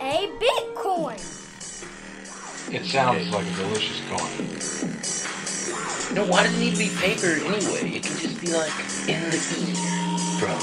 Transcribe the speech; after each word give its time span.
a 0.00 0.28
Bitcoin. 0.38 1.18
It 2.72 2.84
sounds 2.84 3.28
like 3.30 3.46
a 3.46 3.56
delicious 3.56 4.00
coin. 4.08 4.30
No, 6.14 6.24
why 6.30 6.44
does 6.44 6.54
it 6.54 6.60
need 6.60 6.72
to 6.72 6.78
be 6.78 6.90
paper 6.96 7.26
anyway? 7.26 7.96
It 7.96 8.02
can 8.04 8.16
just 8.16 8.40
be 8.40 8.52
like 8.52 8.70
in 9.08 9.20
the 9.28 9.36
ether, 9.36 10.38
bro. 10.38 10.56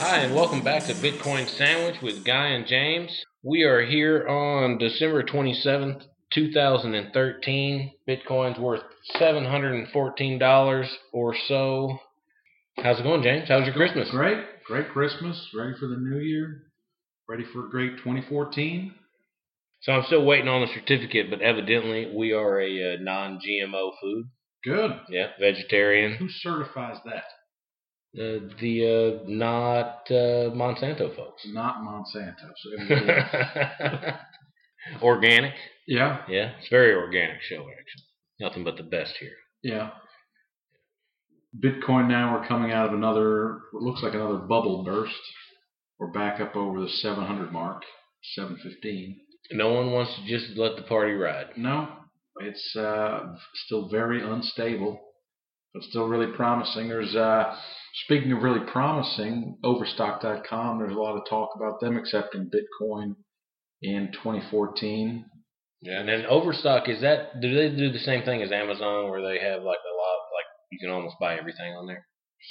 Hi, 0.00 0.18
and 0.18 0.34
welcome 0.34 0.62
back 0.62 0.84
to 0.84 0.94
Bitcoin 0.94 1.48
Sandwich 1.48 2.00
with 2.02 2.24
Guy 2.24 2.48
and 2.48 2.66
James. 2.66 3.10
We 3.42 3.64
are 3.64 3.84
here 3.84 4.28
on 4.28 4.78
December 4.78 5.24
27th, 5.24 6.04
2013. 6.32 7.92
Bitcoin's 8.08 8.60
worth 8.60 8.82
$714 9.16 10.88
or 11.12 11.34
so. 11.48 11.98
How's 12.76 13.00
it 13.00 13.02
going, 13.02 13.24
James? 13.24 13.48
How's 13.48 13.66
your 13.66 13.74
Christmas? 13.74 14.08
Great, 14.12 14.38
great 14.66 14.88
Christmas. 14.90 15.48
Ready 15.52 15.72
for 15.80 15.88
the 15.88 15.96
new 15.96 16.20
year. 16.20 16.67
Ready 17.28 17.44
for 17.52 17.66
a 17.66 17.70
great 17.70 17.98
2014. 17.98 18.94
So 19.82 19.92
I'm 19.92 20.04
still 20.06 20.24
waiting 20.24 20.48
on 20.48 20.62
the 20.62 20.72
certificate, 20.74 21.30
but 21.30 21.40
evidently 21.42 22.10
we 22.16 22.32
are 22.32 22.60
a 22.60 22.94
uh, 22.94 22.96
non-GMO 23.00 23.90
food. 24.00 24.24
Good. 24.64 24.90
Yeah, 25.08 25.28
vegetarian. 25.38 26.16
Who 26.16 26.28
certifies 26.28 26.96
that? 27.04 27.24
Uh, 28.18 28.40
the 28.60 29.20
uh, 29.22 29.24
not 29.28 30.06
uh, 30.10 30.50
Monsanto 30.56 31.14
folks. 31.14 31.42
Not 31.46 31.76
Monsanto. 31.82 32.50
So 32.56 32.70
organic. 35.02 35.54
yeah, 35.86 36.22
Yeah, 36.28 36.52
it's 36.58 36.68
very 36.70 36.94
organic 36.94 37.42
show 37.42 37.58
actually. 37.60 38.04
Nothing 38.40 38.64
but 38.64 38.76
the 38.76 38.82
best 38.84 39.14
here. 39.20 39.34
yeah. 39.62 39.90
Bitcoin 41.64 42.08
now 42.08 42.34
we're 42.38 42.46
coming 42.46 42.72
out 42.72 42.88
of 42.88 42.94
another 42.94 43.60
what 43.72 43.82
looks 43.82 44.02
like 44.02 44.14
another 44.14 44.36
bubble 44.38 44.82
burst. 44.84 45.14
We're 45.98 46.12
back 46.12 46.40
up 46.40 46.54
over 46.54 46.80
the 46.80 46.88
700 46.88 47.50
mark, 47.50 47.82
715. 48.34 49.20
No 49.52 49.72
one 49.72 49.90
wants 49.90 50.14
to 50.14 50.26
just 50.28 50.56
let 50.56 50.76
the 50.76 50.82
party 50.82 51.12
ride. 51.12 51.56
No, 51.56 51.88
it's 52.40 52.76
uh, 52.76 53.34
still 53.66 53.88
very 53.88 54.22
unstable, 54.22 55.00
but 55.74 55.82
still 55.82 56.06
really 56.06 56.32
promising. 56.36 56.88
There's 56.88 57.16
uh, 57.16 57.52
speaking 58.04 58.30
of 58.30 58.42
really 58.42 58.64
promising, 58.70 59.58
Overstock.com. 59.64 60.78
There's 60.78 60.94
a 60.94 61.00
lot 61.00 61.16
of 61.16 61.28
talk 61.28 61.50
about 61.56 61.80
them 61.80 61.96
accepting 61.96 62.48
Bitcoin 62.48 63.16
in 63.82 64.10
2014. 64.12 65.24
Yeah, 65.80 66.00
and 66.00 66.08
then 66.08 66.26
Overstock 66.26 66.88
is 66.88 67.00
that? 67.00 67.40
Do 67.40 67.54
they 67.54 67.74
do 67.74 67.90
the 67.90 67.98
same 67.98 68.24
thing 68.24 68.42
as 68.42 68.52
Amazon, 68.52 69.10
where 69.10 69.22
they 69.22 69.40
have 69.40 69.62
like 69.62 69.78
a 69.78 69.94
lot, 69.96 70.18
like 70.32 70.46
you 70.70 70.78
can 70.78 70.90
almost 70.90 71.16
buy 71.18 71.36
everything 71.36 71.72
on 71.74 71.86
there, 71.88 72.06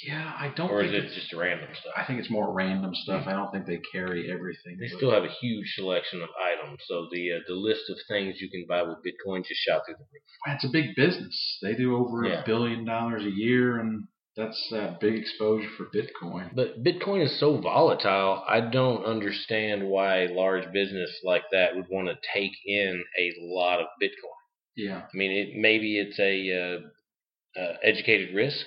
Yeah, 0.06 0.32
I 0.38 0.52
don't. 0.54 0.70
or 0.70 0.82
is 0.82 0.92
think 0.92 1.04
it 1.04 1.14
just 1.14 1.32
random 1.32 1.68
stuff? 1.72 1.92
I 1.96 2.04
think 2.04 2.20
it's 2.20 2.30
more 2.30 2.52
random 2.52 2.94
stuff. 2.94 3.24
I 3.26 3.32
don't 3.32 3.50
think 3.50 3.66
they 3.66 3.80
carry 3.90 4.30
everything. 4.30 4.76
They 4.78 4.88
still 4.88 5.10
have 5.10 5.24
a 5.24 5.28
huge 5.40 5.72
selection 5.74 6.22
of 6.22 6.28
items, 6.40 6.80
so 6.86 7.08
the 7.10 7.32
uh, 7.32 7.38
the 7.48 7.54
list 7.54 7.82
of 7.90 7.96
things 8.06 8.36
you 8.40 8.50
can 8.50 8.66
buy 8.68 8.82
with 8.82 8.98
Bitcoin 8.98 9.44
just 9.44 9.60
shot 9.60 9.82
through 9.86 9.94
the 9.94 10.04
roof. 10.12 10.54
It's 10.54 10.64
a 10.64 10.68
big 10.68 10.94
business. 10.94 11.58
They 11.62 11.74
do 11.74 11.96
over 11.96 12.24
Yeah. 12.26 12.42
a 12.42 12.46
billion 12.46 12.84
dollars 12.84 13.24
a 13.24 13.30
year, 13.30 13.80
and 13.80 14.04
that's 14.36 14.70
uh, 14.72 14.94
big 15.00 15.14
exposure 15.16 15.68
for 15.76 15.86
Bitcoin. 15.86 16.54
But 16.54 16.84
Bitcoin 16.84 17.24
is 17.24 17.40
so 17.40 17.56
volatile. 17.60 18.44
I 18.46 18.60
don't 18.60 19.04
understand 19.04 19.88
why 19.88 20.24
a 20.26 20.32
large 20.32 20.70
business 20.72 21.10
like 21.24 21.44
that 21.50 21.74
would 21.74 21.86
want 21.90 22.08
to 22.08 22.14
take 22.32 22.52
in 22.66 23.02
a 23.18 23.32
lot 23.40 23.80
of 23.80 23.86
Bitcoin. 24.00 24.38
Yeah. 24.76 24.98
I 25.12 25.16
mean, 25.16 25.32
it 25.32 25.56
maybe 25.56 25.98
it's 25.98 26.20
a 26.20 26.52
uh, 26.52 27.60
uh, 27.60 27.76
educated 27.82 28.32
risk, 28.34 28.64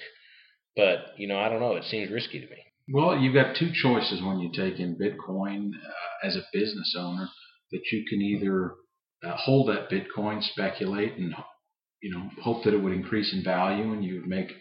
but 0.76 1.14
you 1.18 1.28
know, 1.28 1.40
I 1.40 1.50
don't 1.50 1.60
know. 1.60 1.76
It 1.76 1.86
seems 1.86 2.12
risky 2.12 2.40
to 2.40 2.48
me. 2.48 2.58
Well, 2.94 3.18
you've 3.18 3.34
got 3.34 3.56
two 3.56 3.72
choices 3.74 4.22
when 4.22 4.40
you 4.40 4.52
take 4.54 4.80
in 4.80 4.98
Bitcoin 4.98 5.72
uh, 5.76 6.28
as 6.28 6.36
a 6.36 6.44
business 6.54 6.96
owner. 6.98 7.28
That 7.72 7.82
you 7.92 8.04
can 8.10 8.22
either 8.22 8.74
uh, 9.24 9.36
hold 9.38 9.70
that 9.70 9.90
Bitcoin, 9.90 10.44
speculate, 10.44 11.14
and 11.18 11.34
you 12.02 12.12
know 12.12 12.30
hope 12.42 12.64
that 12.66 12.74
it 12.74 12.82
would 12.84 12.94
increase 12.94 13.34
in 13.34 13.44
value 13.44 13.94
and 13.94 14.04
you 14.04 14.16
would 14.22 14.28
make 14.30 14.52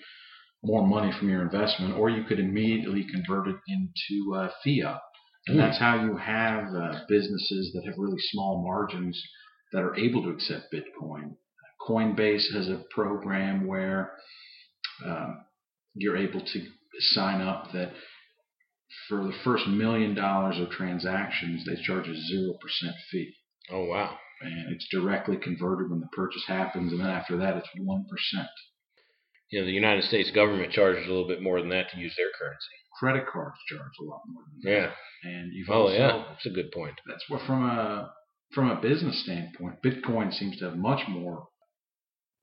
more 0.62 0.87
money 0.87 1.10
from 1.19 1.28
your 1.28 1.43
investment, 1.43 1.97
or 1.97 2.10
you 2.10 2.22
could 2.25 2.38
immediately 2.38 3.04
convert 3.10 3.49
it 3.49 3.56
into 3.66 4.34
uh, 4.37 4.49
fiat. 4.65 5.00
And 5.47 5.56
Hmm. 5.56 5.59
that's 5.59 5.78
how 5.78 6.04
you 6.04 6.16
have 6.19 6.75
uh, 6.75 7.00
businesses 7.09 7.72
that 7.72 7.84
have 7.87 7.94
really 7.99 8.20
small 8.31 8.62
margins 8.62 9.20
that 9.72 9.82
are 9.82 9.97
able 9.97 10.22
to 10.22 10.28
accept 10.31 10.72
Bitcoin. 10.72 11.34
Coinbase 11.88 12.53
has 12.54 12.69
a 12.69 12.84
program 12.91 13.66
where 13.66 14.12
um, 15.04 15.41
you're 15.94 16.16
able 16.16 16.40
to 16.40 16.66
sign 17.14 17.40
up 17.40 17.72
that 17.72 17.92
for 19.08 19.24
the 19.24 19.32
first 19.44 19.66
million 19.68 20.14
dollars 20.14 20.58
of 20.58 20.70
transactions, 20.70 21.64
they 21.64 21.80
charge 21.82 22.08
a 22.08 22.14
zero 22.14 22.54
percent 22.60 22.94
fee, 23.10 23.32
Oh 23.70 23.84
wow. 23.84 24.16
and 24.42 24.72
it's 24.72 24.88
directly 24.90 25.36
converted 25.36 25.90
when 25.90 26.00
the 26.00 26.08
purchase 26.08 26.44
happens, 26.46 26.92
and 26.92 27.00
then 27.00 27.08
after 27.10 27.36
that, 27.38 27.56
it's 27.56 27.68
one 27.78 28.04
percent. 28.10 28.48
You 29.50 29.60
know, 29.60 29.66
the 29.66 29.72
United 29.72 30.04
States 30.04 30.30
government 30.30 30.72
charges 30.72 31.06
a 31.06 31.08
little 31.10 31.26
bit 31.28 31.42
more 31.42 31.60
than 31.60 31.70
that 31.70 31.90
to 31.90 31.98
use 31.98 32.14
their 32.16 32.30
currency. 32.38 32.66
Credit 32.98 33.24
cards 33.32 33.56
charge 33.68 33.92
a 34.00 34.04
lot 34.04 34.20
more 34.28 34.42
than 34.62 34.72
that. 34.72 34.90
Yeah. 35.24 35.30
and 35.30 35.52
you've 35.52 35.70
Oh 35.70 35.82
also 35.82 35.94
yeah, 35.94 36.24
that's 36.28 36.46
a 36.46 36.50
good 36.50 36.70
point. 36.72 36.94
that's 37.06 37.24
what 37.28 37.42
from 37.46 37.64
a 37.64 38.12
from 38.54 38.70
a 38.70 38.80
business 38.80 39.22
standpoint, 39.22 39.82
Bitcoin 39.84 40.32
seems 40.32 40.58
to 40.58 40.64
have 40.66 40.76
much 40.76 41.06
more 41.08 41.46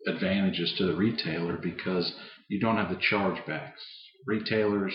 advantages 0.08 0.74
to 0.78 0.86
the 0.86 0.96
retailer 0.96 1.58
because 1.58 2.14
you 2.50 2.60
don't 2.60 2.78
have 2.78 2.90
the 2.90 2.96
chargebacks. 2.96 3.84
Retailers, 4.26 4.94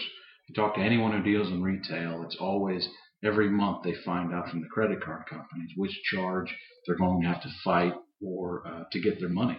you 0.48 0.54
talk 0.54 0.74
to 0.74 0.80
anyone 0.80 1.12
who 1.12 1.22
deals 1.22 1.48
in 1.48 1.62
retail, 1.62 2.22
it's 2.24 2.36
always 2.40 2.88
every 3.24 3.48
month 3.48 3.84
they 3.84 3.94
find 4.04 4.34
out 4.34 4.48
from 4.48 4.60
the 4.60 4.68
credit 4.68 5.02
card 5.02 5.22
companies 5.28 5.70
which 5.76 6.00
charge 6.10 6.52
they're 6.86 6.96
going 6.96 7.22
to 7.22 7.28
have 7.28 7.42
to 7.42 7.50
fight 7.62 7.94
or 8.24 8.66
uh, 8.66 8.84
to 8.90 9.00
get 9.00 9.20
their 9.20 9.28
money. 9.28 9.58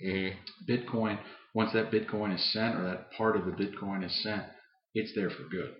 hmm 0.00 0.28
Bitcoin, 0.68 1.18
once 1.54 1.72
that 1.72 1.90
Bitcoin 1.90 2.34
is 2.34 2.52
sent 2.52 2.76
or 2.76 2.84
that 2.84 3.12
part 3.12 3.36
of 3.36 3.44
the 3.46 3.52
Bitcoin 3.52 4.04
is 4.04 4.22
sent, 4.22 4.44
it's 4.94 5.14
there 5.14 5.30
for 5.30 5.44
good. 5.44 5.74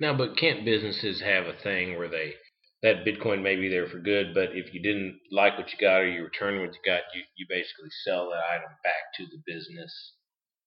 Now, 0.00 0.16
but 0.16 0.36
can't 0.36 0.64
businesses 0.64 1.20
have 1.22 1.46
a 1.46 1.54
thing 1.62 1.96
where 1.96 2.08
they 2.08 2.34
that 2.82 3.04
Bitcoin 3.04 3.42
may 3.42 3.56
be 3.56 3.68
there 3.68 3.86
for 3.88 3.98
good, 3.98 4.34
but 4.34 4.50
if 4.54 4.72
you 4.74 4.82
didn't 4.82 5.18
like 5.32 5.56
what 5.58 5.72
you 5.72 5.78
got 5.80 6.02
or 6.02 6.08
you 6.08 6.22
return 6.22 6.60
what 6.60 6.74
you 6.74 6.80
got, 6.84 7.02
you 7.14 7.22
you 7.36 7.46
basically 7.48 7.90
sell 8.04 8.30
that 8.30 8.42
item 8.54 8.70
back 8.84 9.14
to 9.16 9.24
the 9.26 9.42
business. 9.46 10.12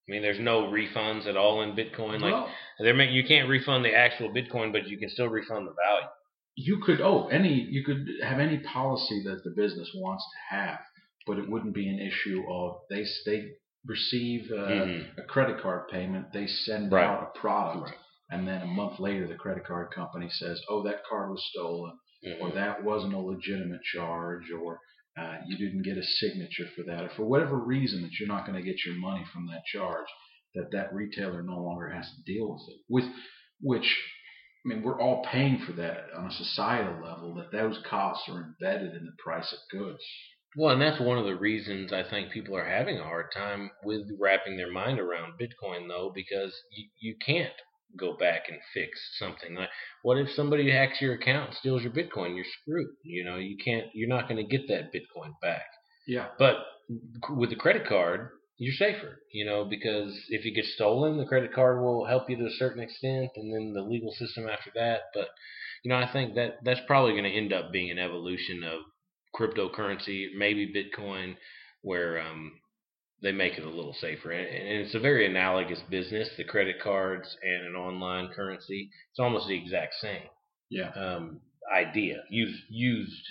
I 0.07 0.11
mean, 0.11 0.21
there's 0.23 0.39
no 0.39 0.63
refunds 0.63 1.27
at 1.27 1.37
all 1.37 1.61
in 1.61 1.75
Bitcoin. 1.75 2.19
Like 2.21 2.33
Well, 2.33 2.49
they're 2.79 2.95
making 2.95 3.15
you 3.15 3.23
can't 3.23 3.47
refund 3.47 3.85
the 3.85 3.93
actual 3.93 4.29
Bitcoin, 4.33 4.71
but 4.71 4.87
you 4.87 4.97
can 4.97 5.09
still 5.09 5.27
refund 5.29 5.67
the 5.67 5.73
value. 5.73 6.07
you 6.55 6.81
could 6.83 6.99
oh 6.99 7.27
any 7.27 7.53
you 7.53 7.83
could 7.85 8.05
have 8.23 8.39
any 8.39 8.57
policy 8.59 9.21
that 9.25 9.43
the 9.43 9.51
business 9.51 9.89
wants 9.95 10.23
to 10.25 10.55
have, 10.55 10.79
but 11.27 11.37
it 11.37 11.47
wouldn't 11.49 11.75
be 11.75 11.87
an 11.87 11.99
issue 11.99 12.43
of 12.49 12.79
they 12.89 13.05
they 13.25 13.51
receive 13.85 14.51
uh, 14.51 14.55
Mhm. 14.71 15.17
a 15.19 15.23
credit 15.23 15.61
card 15.61 15.87
payment, 15.89 16.33
they 16.33 16.47
send 16.47 16.91
Right. 16.91 17.05
out 17.05 17.31
a 17.33 17.39
product, 17.39 17.85
Right. 17.91 17.97
And 18.29 18.47
then 18.47 18.61
a 18.61 18.65
month 18.67 18.99
later 18.99 19.27
the 19.27 19.35
credit 19.35 19.65
card 19.65 19.91
company 19.93 20.29
says, 20.29 20.61
oh 20.69 20.83
that 20.83 21.03
card 21.09 21.29
was 21.31 21.43
stolen, 21.51 21.97
Mhm. 22.25 22.41
or 22.41 22.51
that 22.51 22.83
wasn't 22.83 23.13
a 23.13 23.17
legitimate 23.19 23.81
charge, 23.83 24.51
or 24.51 24.79
uh, 25.17 25.37
you 25.47 25.57
didn't 25.57 25.83
get 25.83 25.97
a 25.97 26.03
signature 26.03 26.67
for 26.75 26.83
that, 26.83 27.03
or 27.03 27.09
for 27.09 27.25
whatever 27.25 27.57
reason 27.57 28.01
that 28.01 28.11
you're 28.19 28.27
not 28.27 28.45
going 28.45 28.57
to 28.57 28.63
get 28.69 28.85
your 28.85 28.95
money 28.95 29.23
from 29.33 29.47
that 29.47 29.63
charge, 29.65 30.07
that 30.55 30.71
that 30.71 30.93
retailer 30.93 31.41
no 31.43 31.59
longer 31.61 31.89
has 31.89 32.09
to 32.09 32.23
deal 32.33 32.53
with 32.53 32.61
it. 32.75 32.81
With 32.89 33.05
which, 33.61 33.97
I 34.65 34.69
mean, 34.69 34.81
we're 34.83 34.99
all 35.01 35.23
paying 35.23 35.59
for 35.59 35.73
that 35.73 36.11
on 36.15 36.27
a 36.27 36.31
societal 36.31 37.01
level. 37.03 37.33
That 37.35 37.51
those 37.51 37.81
costs 37.83 38.27
are 38.29 38.41
embedded 38.43 38.93
in 38.95 39.05
the 39.05 39.15
price 39.23 39.51
of 39.51 39.59
goods. 39.71 40.03
Well, 40.55 40.71
and 40.73 40.81
that's 40.81 40.99
one 40.99 41.17
of 41.17 41.25
the 41.25 41.35
reasons 41.35 41.93
I 41.93 42.03
think 42.03 42.31
people 42.31 42.55
are 42.57 42.65
having 42.65 42.97
a 42.97 43.03
hard 43.03 43.31
time 43.31 43.71
with 43.83 44.09
wrapping 44.19 44.57
their 44.57 44.71
mind 44.71 44.99
around 44.99 45.33
Bitcoin, 45.39 45.87
though, 45.87 46.11
because 46.13 46.53
you, 46.71 46.89
you 46.99 47.15
can't 47.23 47.53
go 47.97 48.15
back 48.17 48.43
and 48.49 48.57
fix 48.73 48.99
something. 49.17 49.55
Like, 49.55 49.69
what 50.03 50.17
if 50.17 50.29
somebody 50.31 50.71
hacks 50.71 51.01
your 51.01 51.13
account 51.13 51.49
and 51.49 51.57
steals 51.57 51.83
your 51.83 51.91
Bitcoin? 51.91 52.35
You're 52.35 52.45
screwed. 52.61 52.89
You 53.03 53.25
know, 53.25 53.37
you 53.37 53.57
can't. 53.63 53.87
You're 53.93 54.09
not 54.09 54.27
going 54.27 54.37
to 54.37 54.57
get 54.57 54.67
that 54.67 54.93
Bitcoin 54.93 55.31
back. 55.41 55.65
Yeah. 56.07 56.27
But 56.37 56.57
with 57.29 57.49
the 57.49 57.55
credit 57.55 57.87
card, 57.87 58.29
you're 58.57 58.73
safer. 58.73 59.19
You 59.31 59.45
know, 59.45 59.65
because 59.65 60.17
if 60.29 60.45
it 60.45 60.55
gets 60.55 60.73
stolen, 60.73 61.17
the 61.17 61.25
credit 61.25 61.53
card 61.53 61.81
will 61.81 62.05
help 62.05 62.29
you 62.29 62.37
to 62.37 62.45
a 62.45 62.57
certain 62.57 62.83
extent, 62.83 63.31
and 63.35 63.53
then 63.53 63.73
the 63.73 63.81
legal 63.81 64.11
system 64.11 64.47
after 64.47 64.71
that. 64.75 65.01
But 65.13 65.29
you 65.83 65.89
know, 65.89 65.97
I 65.97 66.11
think 66.11 66.35
that 66.35 66.59
that's 66.63 66.81
probably 66.87 67.13
going 67.13 67.23
to 67.23 67.37
end 67.37 67.53
up 67.53 67.71
being 67.71 67.89
an 67.91 67.99
evolution 67.99 68.63
of 68.63 68.81
cryptocurrency, 69.35 70.27
maybe 70.37 70.73
Bitcoin, 70.73 71.35
where 71.81 72.19
um, 72.19 72.51
they 73.21 73.31
make 73.31 73.57
it 73.57 73.65
a 73.65 73.69
little 73.69 73.93
safer. 73.99 74.31
And, 74.31 74.47
and 74.47 74.79
it's 74.85 74.95
a 74.95 74.99
very 74.99 75.25
analogous 75.25 75.79
business. 75.89 76.29
The 76.37 76.43
credit 76.45 76.77
cards 76.81 77.27
and 77.43 77.67
an 77.67 77.75
online 77.75 78.29
currency, 78.33 78.89
it's 79.11 79.19
almost 79.19 79.47
the 79.47 79.57
exact 79.57 79.95
same 80.01 80.23
Yeah. 80.69 80.91
um, 80.91 81.41
idea. 81.73 82.23
Used, 82.29 82.61
used 82.69 83.23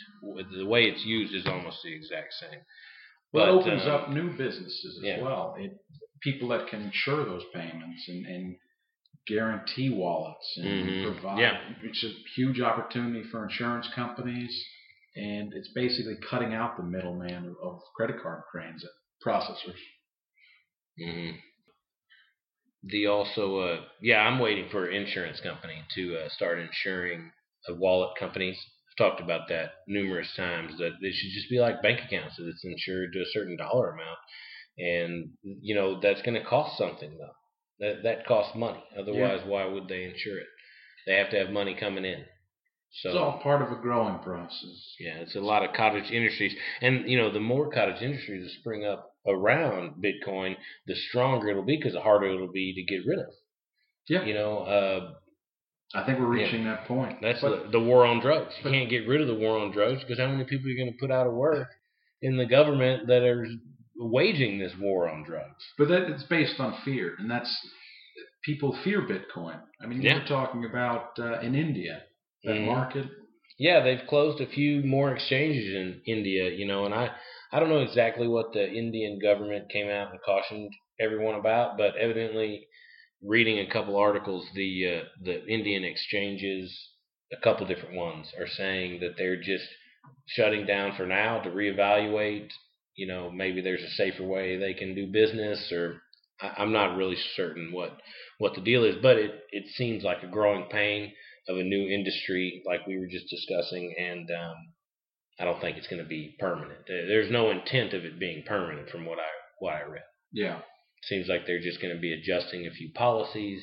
the 0.56 0.66
way 0.66 0.82
it's 0.84 1.04
used 1.04 1.34
is 1.34 1.46
almost 1.46 1.78
the 1.82 1.94
exact 1.94 2.34
same. 2.34 2.60
Well, 3.32 3.46
But, 3.46 3.48
it 3.48 3.60
opens 3.76 3.82
um, 3.84 3.90
up 3.90 4.10
new 4.10 4.30
businesses 4.36 4.98
as 5.00 5.04
yeah. 5.04 5.22
well. 5.22 5.56
It, 5.58 5.72
people 6.20 6.48
that 6.48 6.68
can 6.68 6.82
insure 6.82 7.24
those 7.24 7.44
payments 7.54 8.04
and, 8.08 8.26
and 8.26 8.56
guarantee 9.26 9.90
wallets 9.90 10.46
and 10.56 10.88
Mhm. 10.88 11.12
provide. 11.12 11.38
Yeah. 11.40 11.60
It's 11.82 12.02
a 12.04 12.12
huge 12.34 12.60
opportunity 12.60 13.22
for 13.30 13.44
insurance 13.44 13.86
companies, 13.94 14.50
and 15.16 15.52
it's 15.54 15.68
basically 15.74 16.16
cutting 16.30 16.54
out 16.54 16.76
the 16.76 16.82
middleman 16.82 17.46
of, 17.46 17.56
of 17.62 17.80
credit 17.96 18.16
card 18.22 18.42
transit 18.52 18.90
processors. 19.24 19.80
hmm 20.98 21.30
The 22.82 23.06
also, 23.06 23.58
uh, 23.60 23.84
yeah, 24.00 24.20
I'm 24.20 24.38
waiting 24.38 24.68
for 24.70 24.86
an 24.86 24.94
insurance 24.94 25.40
company 25.40 25.84
to 25.94 26.16
uh, 26.16 26.28
start 26.28 26.58
insuring 26.58 27.32
wallet 27.68 28.16
companies. 28.18 28.58
I've 28.90 28.96
talked 28.96 29.20
about 29.20 29.48
that 29.48 29.72
numerous 29.86 30.34
times. 30.34 30.78
That 30.78 30.92
they 31.02 31.10
should 31.12 31.30
just 31.32 31.50
be 31.50 31.60
like 31.60 31.82
bank 31.82 32.00
accounts 32.04 32.36
that 32.36 32.48
it's 32.48 32.64
insured 32.64 33.12
to 33.12 33.22
a 33.22 33.26
certain 33.32 33.56
dollar 33.56 33.90
amount, 33.90 34.18
and 34.78 35.30
you 35.42 35.74
know 35.74 36.00
that's 36.00 36.22
going 36.22 36.34
to 36.42 36.48
cost 36.48 36.78
something 36.78 37.18
though. 37.18 37.34
That 37.80 38.02
that 38.04 38.26
costs 38.26 38.56
money. 38.56 38.82
Otherwise, 38.98 39.42
why 39.44 39.66
would 39.66 39.88
they 39.88 40.04
insure 40.04 40.38
it? 40.38 40.48
They 41.06 41.16
have 41.16 41.30
to 41.30 41.38
have 41.38 41.50
money 41.50 41.74
coming 41.74 42.04
in. 42.04 42.24
So 42.90 43.10
It's 43.10 43.18
all 43.18 43.38
part 43.42 43.60
of 43.62 43.70
a 43.70 43.80
growing 43.80 44.18
process. 44.20 44.94
yeah, 44.98 45.16
it's 45.18 45.36
a 45.36 45.40
lot 45.40 45.62
of 45.62 45.74
cottage 45.74 46.10
industries, 46.10 46.54
and 46.80 47.08
you 47.08 47.18
know, 47.18 47.30
the 47.30 47.38
more 47.40 47.70
cottage 47.70 48.02
industries 48.02 48.44
that 48.44 48.50
spring 48.60 48.84
up 48.86 49.12
around 49.26 50.02
Bitcoin, 50.02 50.56
the 50.86 50.94
stronger 50.94 51.48
it'll 51.50 51.62
be 51.64 51.76
because 51.76 51.92
the 51.92 52.00
harder 52.00 52.26
it'll 52.28 52.50
be 52.50 52.72
to 52.74 52.82
get 52.82 53.06
rid 53.06 53.18
of. 53.18 53.26
Yeah. 54.08 54.24
You 54.24 54.32
know, 54.34 54.58
uh, 54.60 55.12
I 55.94 56.04
think 56.04 56.18
we're 56.18 56.26
reaching 56.26 56.64
that 56.64 56.86
point. 56.86 57.18
that's 57.20 57.40
But- 57.42 57.64
the, 57.64 57.78
the 57.78 57.80
war 57.80 58.06
on 58.06 58.20
drugs. 58.20 58.54
You 58.58 58.64
but- 58.64 58.72
can't 58.72 58.88
get 58.90 59.06
rid 59.06 59.20
of 59.20 59.26
the 59.26 59.34
war 59.34 59.58
on 59.58 59.70
drugs 59.70 60.00
because 60.02 60.18
how 60.18 60.28
many 60.28 60.44
people 60.44 60.66
are 60.66 60.70
you 60.70 60.78
going 60.82 60.92
to 60.92 60.98
put 60.98 61.10
out 61.10 61.26
of 61.26 61.34
work 61.34 61.68
in 62.22 62.36
the 62.38 62.46
government 62.46 63.06
that 63.08 63.22
are 63.22 63.46
waging 63.96 64.58
this 64.58 64.72
war 64.80 65.08
on 65.10 65.24
drugs? 65.24 65.62
But 65.76 65.88
that 65.88 66.10
it's 66.10 66.22
based 66.24 66.58
on 66.58 66.74
fear, 66.86 67.14
and 67.18 67.30
that's 67.30 67.54
people 68.44 68.74
fear 68.82 69.02
Bitcoin. 69.02 69.60
I 69.82 69.86
mean, 69.86 70.00
you 70.00 70.08
Yeah. 70.08 70.20
were 70.22 70.26
talking 70.28 70.64
about 70.64 71.18
uh, 71.18 71.40
in 71.40 71.54
India 71.54 72.02
that 72.44 72.60
market. 72.60 73.06
Yeah, 73.58 73.82
they've 73.82 74.06
closed 74.08 74.40
a 74.40 74.46
few 74.46 74.84
more 74.84 75.12
exchanges 75.12 75.74
in 75.74 76.00
India, 76.06 76.50
you 76.50 76.66
know, 76.66 76.84
and 76.84 76.94
I, 76.94 77.10
I 77.52 77.58
don't 77.58 77.70
know 77.70 77.80
exactly 77.80 78.28
what 78.28 78.52
the 78.52 78.68
Indian 78.68 79.18
government 79.20 79.70
came 79.70 79.88
out 79.88 80.12
and 80.12 80.20
cautioned 80.24 80.70
everyone 81.00 81.34
about, 81.34 81.76
but 81.76 81.96
evidently, 81.96 82.68
reading 83.22 83.58
a 83.58 83.72
couple 83.72 83.96
articles, 83.96 84.46
the 84.54 85.00
uh, 85.00 85.04
the 85.24 85.44
Indian 85.46 85.84
exchanges, 85.84 86.76
a 87.32 87.36
couple 87.42 87.66
different 87.66 87.96
ones, 87.96 88.32
are 88.38 88.46
saying 88.46 89.00
that 89.00 89.14
they're 89.16 89.42
just 89.42 89.66
shutting 90.26 90.66
down 90.66 90.94
for 90.96 91.06
now 91.06 91.40
to 91.40 91.50
reevaluate. 91.50 92.48
You 92.94 93.08
know, 93.08 93.30
maybe 93.30 93.60
there's 93.60 93.82
a 93.82 93.90
safer 93.90 94.24
way 94.24 94.56
they 94.56 94.74
can 94.74 94.94
do 94.94 95.10
business, 95.10 95.72
or 95.72 96.00
I, 96.40 96.54
I'm 96.58 96.72
not 96.72 96.96
really 96.96 97.16
certain 97.34 97.72
what 97.72 97.98
what 98.38 98.54
the 98.54 98.60
deal 98.60 98.84
is, 98.84 98.96
but 99.02 99.16
it 99.16 99.32
it 99.50 99.64
seems 99.74 100.04
like 100.04 100.22
a 100.22 100.28
growing 100.28 100.68
pain 100.70 101.12
of 101.48 101.56
a 101.56 101.62
new 101.62 101.88
industry 101.88 102.62
like 102.66 102.86
we 102.86 102.98
were 102.98 103.06
just 103.06 103.28
discussing, 103.28 103.94
and 103.98 104.30
um, 104.30 104.56
I 105.40 105.44
don't 105.44 105.60
think 105.60 105.76
it's 105.76 105.88
going 105.88 106.02
to 106.02 106.08
be 106.08 106.36
permanent. 106.38 106.80
There's 106.86 107.30
no 107.30 107.50
intent 107.50 107.94
of 107.94 108.04
it 108.04 108.18
being 108.18 108.44
permanent 108.46 108.90
from 108.90 109.06
what 109.06 109.18
I 109.18 109.28
what 109.58 109.74
I 109.74 109.82
read. 109.82 110.02
Yeah, 110.32 110.60
Seems 111.04 111.28
like 111.28 111.46
they're 111.46 111.60
just 111.60 111.80
going 111.80 111.94
to 111.94 112.00
be 112.00 112.12
adjusting 112.12 112.66
a 112.66 112.70
few 112.70 112.90
policies, 112.92 113.62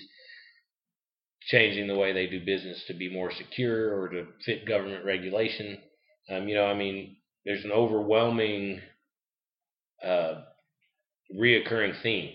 changing 1.42 1.88
the 1.88 1.96
way 1.96 2.14
they 2.14 2.28
do 2.28 2.46
business 2.46 2.84
to 2.88 2.94
be 2.94 3.12
more 3.12 3.32
secure 3.32 4.00
or 4.00 4.10
to 4.10 4.28
fit 4.46 4.66
government 4.66 5.06
regulation. 5.06 5.78
Um, 6.30 6.48
you 6.48 6.56
know, 6.56 6.66
I 6.66 6.74
mean, 6.74 7.18
there's 7.46 7.66
an 7.66 7.72
overwhelming 7.72 8.82
uh, 10.04 10.42
reoccurring 11.38 12.02
theme 12.02 12.32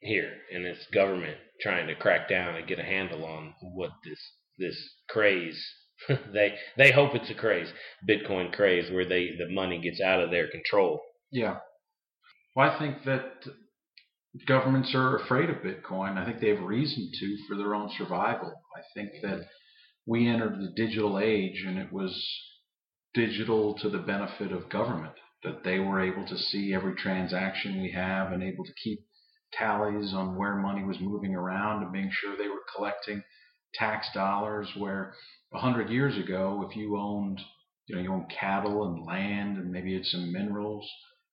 here, 0.00 0.32
and 0.52 0.64
it's 0.64 0.86
government 0.88 1.38
trying 1.60 1.86
to 1.86 1.94
crack 1.94 2.28
down 2.28 2.56
and 2.56 2.66
get 2.66 2.78
a 2.78 2.84
handle 2.84 3.24
on 3.24 3.54
what 3.60 3.90
this 4.04 4.20
this 4.60 4.76
craze. 5.08 5.60
they 6.32 6.54
they 6.76 6.92
hope 6.92 7.14
it's 7.14 7.30
a 7.30 7.34
craze, 7.34 7.68
Bitcoin 8.08 8.52
craze, 8.52 8.90
where 8.92 9.08
they 9.08 9.30
the 9.36 9.48
money 9.50 9.80
gets 9.80 10.00
out 10.00 10.20
of 10.20 10.30
their 10.30 10.48
control. 10.48 11.00
yeah. 11.32 11.58
Well, 12.56 12.70
I 12.70 12.78
think 12.78 13.04
that 13.04 13.44
governments 14.46 14.92
are 14.94 15.16
afraid 15.18 15.50
of 15.50 15.56
Bitcoin. 15.56 16.16
I 16.16 16.24
think 16.24 16.40
they 16.40 16.48
have 16.48 16.62
reason 16.62 17.10
to 17.18 17.36
for 17.48 17.56
their 17.56 17.74
own 17.74 17.90
survival. 17.96 18.52
I 18.76 18.80
think 18.94 19.10
that 19.22 19.46
we 20.06 20.28
entered 20.28 20.58
the 20.58 20.72
digital 20.76 21.18
age, 21.18 21.64
and 21.66 21.78
it 21.78 21.92
was 21.92 22.12
digital 23.14 23.74
to 23.78 23.88
the 23.88 23.98
benefit 23.98 24.52
of 24.52 24.68
government. 24.68 25.14
That 25.42 25.64
they 25.64 25.78
were 25.78 26.00
able 26.00 26.26
to 26.26 26.36
see 26.36 26.74
every 26.74 26.94
transaction 26.94 27.82
we 27.82 27.92
have 27.92 28.32
and 28.32 28.42
able 28.42 28.64
to 28.64 28.72
keep 28.84 29.00
tallies 29.52 30.12
on 30.12 30.36
where 30.36 30.56
money 30.56 30.84
was 30.84 31.00
moving 31.00 31.34
around 31.34 31.82
and 31.82 31.92
making 31.92 32.12
sure 32.12 32.36
they 32.36 32.48
were 32.48 32.64
collecting 32.76 33.22
tax 33.74 34.08
dollars. 34.14 34.68
Where 34.76 35.14
a 35.52 35.58
hundred 35.58 35.90
years 35.90 36.16
ago, 36.16 36.66
if 36.68 36.76
you 36.76 36.96
owned, 36.96 37.40
you 37.86 37.96
know, 37.96 38.02
you 38.02 38.12
owned 38.12 38.30
cattle 38.30 38.84
and 38.84 39.04
land 39.04 39.58
and 39.58 39.70
maybe 39.70 39.94
it's 39.94 40.10
some 40.10 40.32
minerals, 40.32 40.88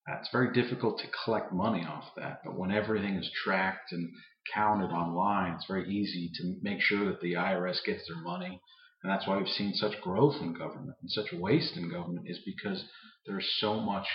uh, 0.10 0.18
it's 0.20 0.30
very 0.32 0.54
difficult 0.54 1.00
to 1.00 1.08
collect 1.24 1.52
money 1.52 1.86
off 1.86 2.06
that. 2.16 2.42
But 2.44 2.58
when 2.58 2.72
everything 2.72 3.16
is 3.16 3.30
tracked 3.44 3.92
and 3.92 4.10
counted 4.54 4.92
online, 4.92 5.54
it's 5.54 5.68
very 5.68 5.90
easy 5.90 6.32
to 6.36 6.56
make 6.62 6.82
sure 6.82 7.06
that 7.06 7.22
the 7.22 7.34
IRS 7.34 7.84
gets 7.86 8.08
their 8.08 8.22
money. 8.22 8.62
And 9.04 9.12
that's 9.12 9.28
why 9.28 9.38
we've 9.38 9.48
seen 9.48 9.74
such 9.74 10.02
growth 10.02 10.42
in 10.42 10.54
government 10.54 10.98
and 11.02 11.12
such 11.12 11.32
waste 11.34 11.78
in 11.78 11.90
government 11.90 12.28
is 12.28 12.40
because 12.46 12.84
there's 13.26 13.48
so 13.60 13.80
much 13.80 14.08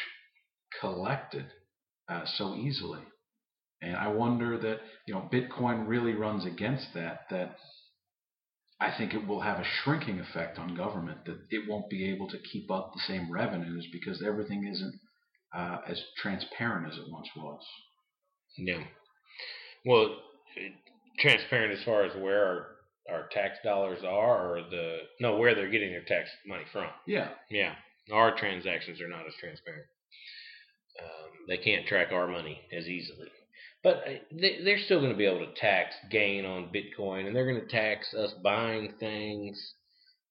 collected 0.81 1.47
uh, 2.09 2.25
so 2.25 2.55
easily. 2.55 3.01
And 3.81 3.97
I 3.97 4.09
wonder 4.09 4.59
that 4.59 4.81
you 5.07 5.15
know 5.15 5.29
Bitcoin 5.33 5.89
really 5.89 6.15
runs 6.15 6.47
against 6.47 6.89
that. 6.95 7.23
That 7.31 7.57
I 8.83 8.91
think 8.99 9.15
it 9.15 9.27
will 9.27 9.41
have 9.41 9.61
a 9.61 9.65
shrinking 9.65 10.19
effect 10.19 10.59
on 10.59 10.75
government. 10.75 11.25
That 11.27 11.39
it 11.51 11.69
won't 11.69 11.89
be 11.89 12.11
able 12.11 12.29
to 12.29 12.39
keep 12.39 12.71
up 12.71 12.93
the 12.93 13.01
same 13.07 13.31
revenues 13.31 13.87
because 13.93 14.23
everything 14.27 14.67
isn't 14.67 14.95
uh, 15.55 15.79
as 15.87 16.03
transparent 16.21 16.93
as 16.93 16.99
it 16.99 17.05
once 17.09 17.29
was. 17.37 17.61
Yeah. 18.59 18.83
Well, 19.87 20.17
transparent 21.21 21.79
as 21.79 21.85
far 21.85 22.05
as 22.05 22.17
where 22.21 22.45
our, 22.45 22.67
our 23.15 23.29
tax 23.31 23.59
dollars 23.65 24.01
are, 24.05 24.57
or 24.57 24.63
the 24.69 24.99
no 25.21 25.37
where 25.37 25.55
they're 25.55 25.71
getting 25.71 25.93
their 25.93 26.05
tax 26.05 26.29
money 26.47 26.65
from. 26.73 26.89
Yeah, 27.07 27.29
Yeah, 27.51 27.75
our 28.13 28.37
transactions 28.37 29.01
are 29.01 29.09
not 29.09 29.27
as 29.27 29.35
transparent. 29.39 29.87
Um, 31.01 31.31
they 31.49 31.59
can't 31.59 31.87
track 31.87 32.09
our 32.13 32.27
money 32.27 32.61
as 32.77 32.87
easily, 32.87 33.29
but 33.83 33.97
uh, 34.07 34.11
they, 34.33 34.61
they're 34.65 34.79
still 34.85 35.01
going 35.01 35.13
to 35.13 35.17
be 35.19 35.27
able 35.27 35.45
to 35.47 35.55
tax 35.61 35.95
gain 36.11 36.45
on 36.45 36.71
Bitcoin, 36.73 37.27
and 37.27 37.35
they're 37.35 37.47
going 37.51 37.61
to 37.61 37.67
tax 37.73 38.15
us 38.15 38.33
buying 38.43 38.95
things. 39.01 39.75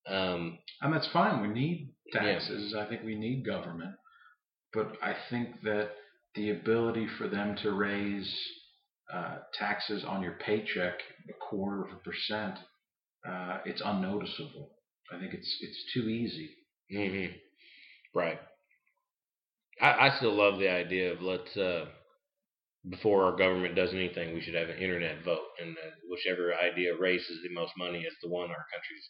Um, 0.08 0.58
and 0.82 0.94
that's 0.94 1.08
fine. 1.14 1.42
We 1.42 1.48
need 1.50 1.94
Yeah. 2.14 2.22
taxes. 2.34 2.74
I 2.76 2.86
think 2.86 3.04
we 3.04 3.16
need 3.16 3.46
government, 3.46 3.96
but 4.74 4.94
I 5.02 5.16
think 5.30 5.62
that 5.64 5.92
the 6.36 6.50
ability 6.52 7.08
for 7.18 7.28
them 7.28 7.56
to 7.58 7.72
raise 7.72 8.34
uh, 9.14 9.40
taxes 9.54 10.04
on 10.06 10.24
your 10.24 10.38
paycheck 10.46 10.96
a 11.30 11.34
quarter 11.34 11.84
of 11.86 11.92
a 11.92 11.96
percent, 11.98 12.58
uh, 13.28 13.60
it's 13.66 13.82
unnoticeable. 13.84 14.70
I 15.14 15.20
think 15.20 15.34
it's 15.34 15.58
it's 15.62 15.94
too 15.94 16.08
easy. 16.10 16.50
hmm 16.90 17.26
Right. 18.16 18.40
I, 19.82 20.08
I 20.08 20.18
still 20.18 20.34
love 20.34 20.60
the 20.60 20.70
idea 20.70 21.12
of 21.14 21.22
let's 21.22 21.56
uh, 21.58 21.86
before 22.90 23.26
our 23.26 23.38
government 23.38 23.76
does 23.76 23.94
anything, 23.94 24.34
we 24.34 24.42
should 24.42 24.56
have 24.56 24.70
an 24.70 24.78
internet 24.82 25.24
vote, 25.24 25.46
and 25.62 25.78
uh, 25.78 25.92
whichever 26.10 26.54
idea 26.56 26.98
raises 27.00 27.40
the 27.44 27.54
most 27.54 27.74
money 27.78 28.00
is 28.00 28.14
the 28.24 28.30
one 28.30 28.50
our 28.50 28.66
country's 28.74 29.08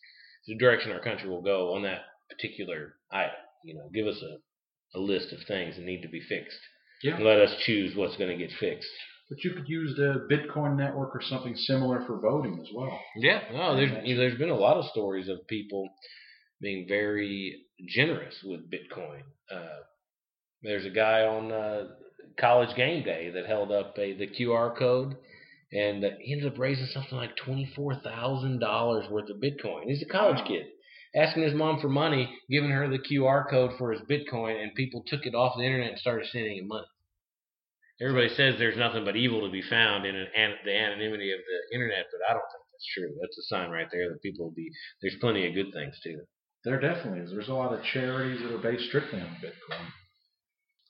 the 0.47 0.57
direction 0.57 0.91
our 0.91 0.99
country 0.99 1.29
will 1.29 1.41
go 1.41 1.73
on 1.75 1.83
that 1.83 2.01
particular 2.29 2.95
item. 3.11 3.31
You 3.63 3.75
know, 3.75 3.89
give 3.93 4.07
us 4.07 4.21
a, 4.21 4.97
a 4.97 4.99
list 4.99 5.31
of 5.31 5.39
things 5.47 5.75
that 5.75 5.85
need 5.85 6.01
to 6.01 6.09
be 6.09 6.21
fixed. 6.21 6.57
Yeah. 7.03 7.15
And 7.15 7.25
let 7.25 7.39
us 7.39 7.55
choose 7.63 7.95
what's 7.95 8.17
going 8.17 8.31
to 8.31 8.37
get 8.37 8.55
fixed. 8.59 8.89
But 9.29 9.43
you 9.43 9.53
could 9.53 9.69
use 9.69 9.95
the 9.95 10.27
Bitcoin 10.29 10.75
network 10.75 11.15
or 11.15 11.21
something 11.21 11.55
similar 11.55 12.03
for 12.05 12.19
voting 12.19 12.59
as 12.61 12.67
well. 12.75 12.99
Yeah, 13.15 13.41
no, 13.53 13.75
there's 13.75 13.91
there's 14.03 14.37
been 14.37 14.49
a 14.49 14.55
lot 14.55 14.77
of 14.77 14.85
stories 14.91 15.29
of 15.29 15.47
people 15.47 15.87
being 16.59 16.85
very 16.87 17.61
generous 17.87 18.35
with 18.43 18.69
Bitcoin. 18.69 19.21
Uh, 19.49 19.79
there's 20.63 20.85
a 20.85 20.89
guy 20.89 21.21
on 21.21 21.51
uh, 21.51 21.87
College 22.39 22.75
Game 22.75 23.03
Day 23.03 23.29
that 23.31 23.45
held 23.45 23.71
up 23.71 23.97
a 23.97 24.13
the 24.13 24.27
QR 24.27 24.75
code, 24.77 25.15
and 25.71 26.03
uh, 26.03 26.09
he 26.19 26.33
ended 26.33 26.51
up 26.53 26.59
raising 26.59 26.85
something 26.87 27.17
like 27.17 27.35
twenty 27.35 27.65
four 27.75 27.95
thousand 27.95 28.59
dollars 28.59 29.09
worth 29.09 29.29
of 29.29 29.37
Bitcoin. 29.37 29.83
He's 29.85 30.01
a 30.01 30.05
college 30.11 30.39
Wow. 30.39 30.45
kid. 30.47 30.65
Asking 31.13 31.43
his 31.43 31.53
mom 31.53 31.81
for 31.81 31.89
money, 31.89 32.33
giving 32.49 32.69
her 32.69 32.87
the 32.87 32.97
QR 32.97 33.49
code 33.49 33.71
for 33.77 33.91
his 33.91 34.01
Bitcoin, 34.09 34.61
and 34.63 34.73
people 34.75 35.03
took 35.05 35.25
it 35.25 35.35
off 35.35 35.57
the 35.57 35.63
internet 35.65 35.89
and 35.91 35.99
started 35.99 36.27
sending 36.29 36.57
him 36.57 36.67
money. 36.69 36.85
Everybody 38.01 38.29
says 38.33 38.55
there's 38.57 38.77
nothing 38.77 39.05
but 39.05 39.15
evil 39.15 39.41
to 39.45 39.51
be 39.51 39.61
found 39.61 40.05
in 40.05 40.15
an, 40.15 40.27
an, 40.35 40.53
the 40.65 40.75
anonymity 40.75 41.31
of 41.33 41.39
the 41.39 41.75
internet, 41.75 42.05
but 42.11 42.21
I 42.29 42.33
don't 42.33 42.41
think 42.49 42.63
that's 42.71 42.87
true. 42.95 43.13
That's 43.21 43.37
a 43.37 43.43
sign 43.43 43.69
right 43.69 43.87
there 43.91 44.09
that 44.09 44.21
people 44.23 44.45
will 44.45 44.55
be. 44.55 44.71
There's 45.01 45.17
plenty 45.19 45.47
of 45.47 45.53
good 45.53 45.71
things 45.73 45.99
too. 46.01 46.21
There 46.63 46.79
definitely 46.79 47.19
is. 47.19 47.31
There's 47.31 47.49
a 47.49 47.53
lot 47.53 47.73
of 47.73 47.83
charities 47.83 48.41
that 48.41 48.53
are 48.55 48.57
based 48.57 48.85
strictly 48.85 49.19
on 49.19 49.35
Bitcoin. 49.43 49.85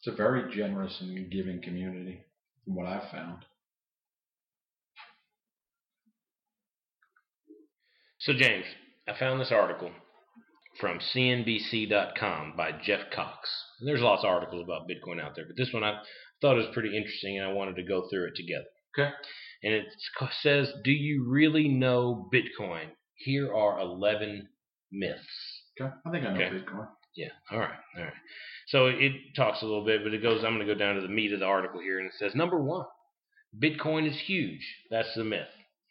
It's 0.03 0.13
a 0.13 0.15
very 0.17 0.53
generous 0.55 0.99
and 0.99 1.29
giving 1.31 1.61
community, 1.61 2.25
from 2.65 2.75
what 2.75 2.87
I've 2.87 3.11
found. 3.11 3.45
So, 8.19 8.33
James, 8.33 8.65
I 9.07 9.17
found 9.17 9.39
this 9.39 9.51
article 9.51 9.91
from 10.79 10.99
CNBC.com 10.99 12.53
by 12.57 12.71
Jeff 12.71 13.11
Cox. 13.13 13.49
And 13.79 13.87
there's 13.87 14.01
lots 14.01 14.23
of 14.23 14.29
articles 14.29 14.63
about 14.63 14.87
Bitcoin 14.87 15.21
out 15.21 15.35
there, 15.35 15.45
but 15.45 15.57
this 15.57 15.73
one 15.73 15.83
I 15.83 15.99
thought 16.41 16.55
was 16.55 16.67
pretty 16.73 16.95
interesting 16.95 17.37
and 17.37 17.47
I 17.47 17.53
wanted 17.53 17.75
to 17.75 17.83
go 17.83 18.07
through 18.09 18.27
it 18.27 18.35
together. 18.35 18.65
Okay. 18.97 19.11
And 19.63 19.73
it 19.73 19.85
says, 20.41 20.71
Do 20.83 20.91
you 20.91 21.25
really 21.27 21.67
know 21.67 22.27
Bitcoin? 22.33 22.85
Here 23.15 23.53
are 23.53 23.79
11 23.79 24.47
myths. 24.91 25.63
Okay. 25.79 25.93
I 26.05 26.11
think 26.11 26.25
I 26.25 26.33
know 26.33 26.43
Okay. 26.43 26.55
Bitcoin. 26.55 26.87
Yeah. 27.15 27.29
All 27.51 27.59
right. 27.59 27.69
All 27.97 28.03
right. 28.03 28.13
So 28.67 28.85
it 28.87 29.11
talks 29.35 29.61
a 29.61 29.65
little 29.65 29.83
bit, 29.85 30.03
but 30.03 30.13
it 30.13 30.21
goes. 30.21 30.43
I'm 30.43 30.55
going 30.55 30.65
to 30.65 30.73
go 30.73 30.77
down 30.79 30.95
to 30.95 31.01
the 31.01 31.07
meat 31.09 31.33
of 31.33 31.39
the 31.39 31.45
article 31.45 31.79
here, 31.81 31.99
and 31.99 32.07
it 32.07 32.13
says 32.17 32.33
number 32.35 32.57
one, 32.61 32.85
Bitcoin 33.59 34.07
is 34.09 34.17
huge. 34.25 34.65
That's 34.89 35.13
the 35.15 35.23
myth. 35.23 35.47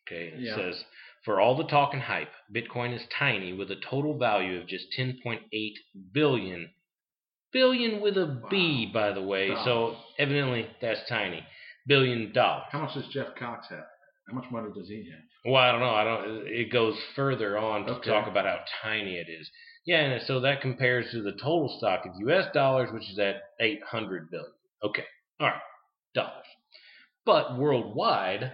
Okay. 0.09 0.29
And 0.33 0.43
it 0.43 0.47
Yeah. 0.47 0.57
says 0.57 0.83
for 1.25 1.41
all 1.41 1.57
the 1.57 1.65
talk 1.65 1.93
and 1.93 2.03
hype, 2.03 2.31
Bitcoin 2.55 2.95
is 2.95 3.03
tiny 3.19 3.53
with 3.53 3.71
a 3.71 3.77
total 3.77 4.17
value 4.19 4.59
of 4.61 4.67
just 4.67 4.87
10.8 4.99 5.75
billion. 6.13 6.71
Billion 7.53 8.01
with 8.01 8.17
a 8.17 8.41
B, 8.49 8.87
by 8.93 9.13
the 9.13 9.23
way. 9.23 9.49
So 9.65 9.97
evidently 10.19 10.69
that's 10.81 11.01
tiny. 11.09 11.45
Billion 11.87 12.33
dollars. 12.33 12.65
How 12.71 12.81
much 12.81 12.95
does 12.95 13.09
Jeff 13.09 13.35
Cox 13.35 13.67
have? 13.69 13.85
How 14.29 14.35
much 14.35 14.45
money 14.53 14.69
does 14.75 14.89
he 14.89 15.11
have? 15.11 15.21
Well, 15.45 15.57
I 15.61 15.73
don't 15.73 15.81
know. 15.81 15.91
I 15.95 16.05
don't. 16.05 16.47
It 16.47 16.71
goes 16.71 16.97
further 17.17 17.59
on 17.59 17.87
to 17.87 17.95
Okay. 17.95 18.11
talk 18.11 18.29
about 18.29 18.45
how 18.47 18.61
tiny 18.83 19.17
it 19.17 19.27
is. 19.29 19.51
Yeah, 19.91 20.03
and 20.03 20.23
so 20.25 20.39
that 20.39 20.61
compares 20.61 21.11
to 21.11 21.21
the 21.21 21.33
total 21.33 21.75
stock 21.79 22.07
of 22.07 22.13
U.S. 22.21 22.47
dollars, 22.55 22.91
which 22.93 23.11
is 23.11 23.19
at 23.19 23.43
800 23.59 24.31
billion. 24.31 24.53
Okay, 24.85 25.03
all 25.41 25.49
right, 25.49 25.61
dollars. 26.15 26.47
But 27.27 27.59
worldwide, 27.59 28.53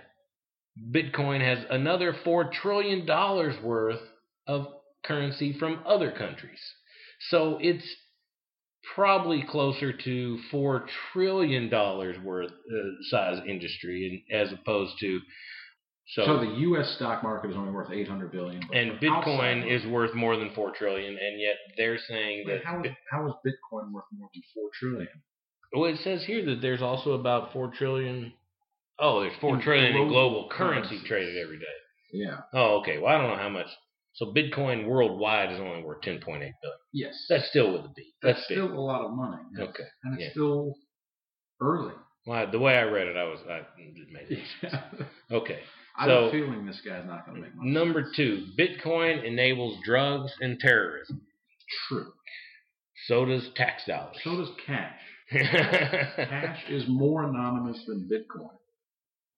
Bitcoin 0.90 1.42
has 1.42 1.58
another 1.68 2.16
four 2.24 2.50
trillion 2.50 3.04
dollars 3.04 3.54
worth 3.62 4.00
of 4.46 4.66
currency 5.04 5.52
from 5.58 5.82
other 5.84 6.10
countries. 6.10 6.72
So 7.28 7.58
it's 7.60 7.86
probably 8.94 9.44
closer 9.46 9.92
to 9.92 10.38
four 10.50 10.86
trillion 11.12 11.68
dollars 11.68 12.16
worth 12.24 12.50
uh, 12.50 12.76
size 13.10 13.40
industry, 13.46 14.24
as 14.32 14.52
opposed 14.52 14.94
to 15.00 15.20
So, 16.14 16.38
the 16.38 16.46
U.S. 16.46 16.94
stock 16.96 17.22
market 17.24 17.50
is 17.50 17.56
only 17.56 17.72
worth 17.72 17.90
800 17.90 18.30
billion. 18.30 18.62
and 18.72 18.92
Bitcoin 19.00 19.66
is 19.68 19.84
worth 19.86 20.14
more 20.14 20.36
than 20.36 20.50
four 20.54 20.70
trillion, 20.70 21.10
and 21.18 21.40
yet 21.40 21.56
they're 21.76 21.98
saying 22.08 22.44
Wait, 22.46 22.54
that. 22.58 22.64
how 22.64 22.80
is, 22.82 22.92
how 23.10 23.26
is 23.26 23.32
Bitcoin 23.44 23.90
worth 23.92 24.04
more 24.16 24.28
than 24.32 24.42
four 24.54 24.70
trillion? 24.78 25.08
well, 25.74 25.90
it 25.92 25.98
says 26.04 26.24
here 26.24 26.44
that 26.46 26.62
there's 26.62 26.80
also 26.80 27.12
about 27.12 27.52
four 27.52 27.72
trillion. 27.76 28.32
Oh, 29.00 29.20
there's 29.20 29.32
four 29.40 29.56
In 29.56 29.60
trillion 29.62 29.96
in 29.96 30.08
global 30.08 30.10
global 30.10 30.48
currency 30.48 30.88
currencies. 30.90 31.08
traded 31.08 31.36
every 31.38 31.58
day. 31.58 31.64
Yeah. 32.12 32.38
Oh, 32.54 32.78
okay. 32.80 32.98
Well, 32.98 33.12
I 33.14 33.18
don't 33.18 33.28
know 33.36 33.42
how 33.42 33.48
much. 33.48 33.66
So 34.14 34.26
Bitcoin 34.32 34.86
worldwide 34.86 35.52
is 35.52 35.60
only 35.60 35.82
worth 35.82 36.00
10.8 36.02 36.22
billion. 36.22 36.52
Yes. 36.92 37.14
That's 37.28 37.48
still 37.50 37.72
with 37.72 37.82
a 37.82 37.88
B. 37.94 38.14
That's, 38.22 38.38
That's 38.38 38.48
big. 38.48 38.56
still 38.58 38.72
a 38.72 38.80
lot 38.80 39.04
of 39.04 39.10
money. 39.10 39.42
Yes. 39.58 39.68
Okay, 39.70 39.82
And 40.04 40.14
it's 40.14 40.22
yeah. 40.22 40.30
still 40.30 40.72
early. 41.60 41.92
Well, 42.26 42.50
the 42.50 42.58
way 42.58 42.76
I 42.78 42.84
read 42.84 43.08
it, 43.08 43.16
I 43.16 43.24
was 43.24 43.40
I 43.50 43.58
it 43.58 43.66
made 44.10 44.30
no 44.62 44.68
sense. 44.70 44.82
Okay. 45.30 45.58
I 45.98 46.02
have 46.02 46.10
a 46.10 46.26
So- 46.26 46.30
feeling 46.32 46.66
this 46.66 46.80
guy's 46.86 47.06
not 47.06 47.24
going 47.26 47.36
to 47.36 47.42
make 47.42 47.54
money. 47.54 47.70
Number 47.70 48.10
two, 48.14 48.46
Bitcoin 48.58 49.24
enables 49.24 49.78
drugs 49.84 50.32
and 50.40 50.58
terrorism. 50.60 51.22
True. 51.88 52.12
So 53.06 53.24
does 53.24 53.48
tax 53.56 53.84
dollars. 53.86 54.16
So 54.24 54.36
does 54.36 54.50
cash. 54.66 55.00
Cash 55.30 56.64
is 56.70 56.84
more 56.88 57.24
anonymous 57.24 57.82
than 57.86 58.08
Bitcoin. 58.08 58.50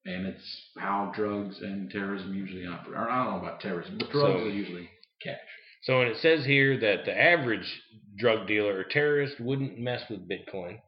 And 0.05 0.27
it's 0.27 0.71
how 0.79 1.12
drugs 1.15 1.61
and 1.61 1.91
terrorism 1.91 2.35
usually 2.35 2.67
operate. 2.67 2.99
Or 2.99 3.09
I 3.11 3.25
don't 3.25 3.35
know 3.35 3.41
about 3.47 3.61
terrorism, 3.61 3.99
but 3.99 4.11
drugs 4.11 4.41
So- 4.41 4.47
are 4.47 4.50
usually 4.50 4.88
cash. 5.23 5.37
So 5.85 5.99
when 5.99 6.09
it 6.09 6.17
says 6.19 6.45
here 6.45 6.79
that 6.81 7.05
the 7.05 7.17
average 7.19 7.83
drug 8.19 8.49
dealer 8.49 8.77
or 8.77 8.85
terrorist 8.85 9.38
wouldn't 9.41 9.79
mess 9.79 10.03
with 10.11 10.29
Bitcoin 10.29 10.79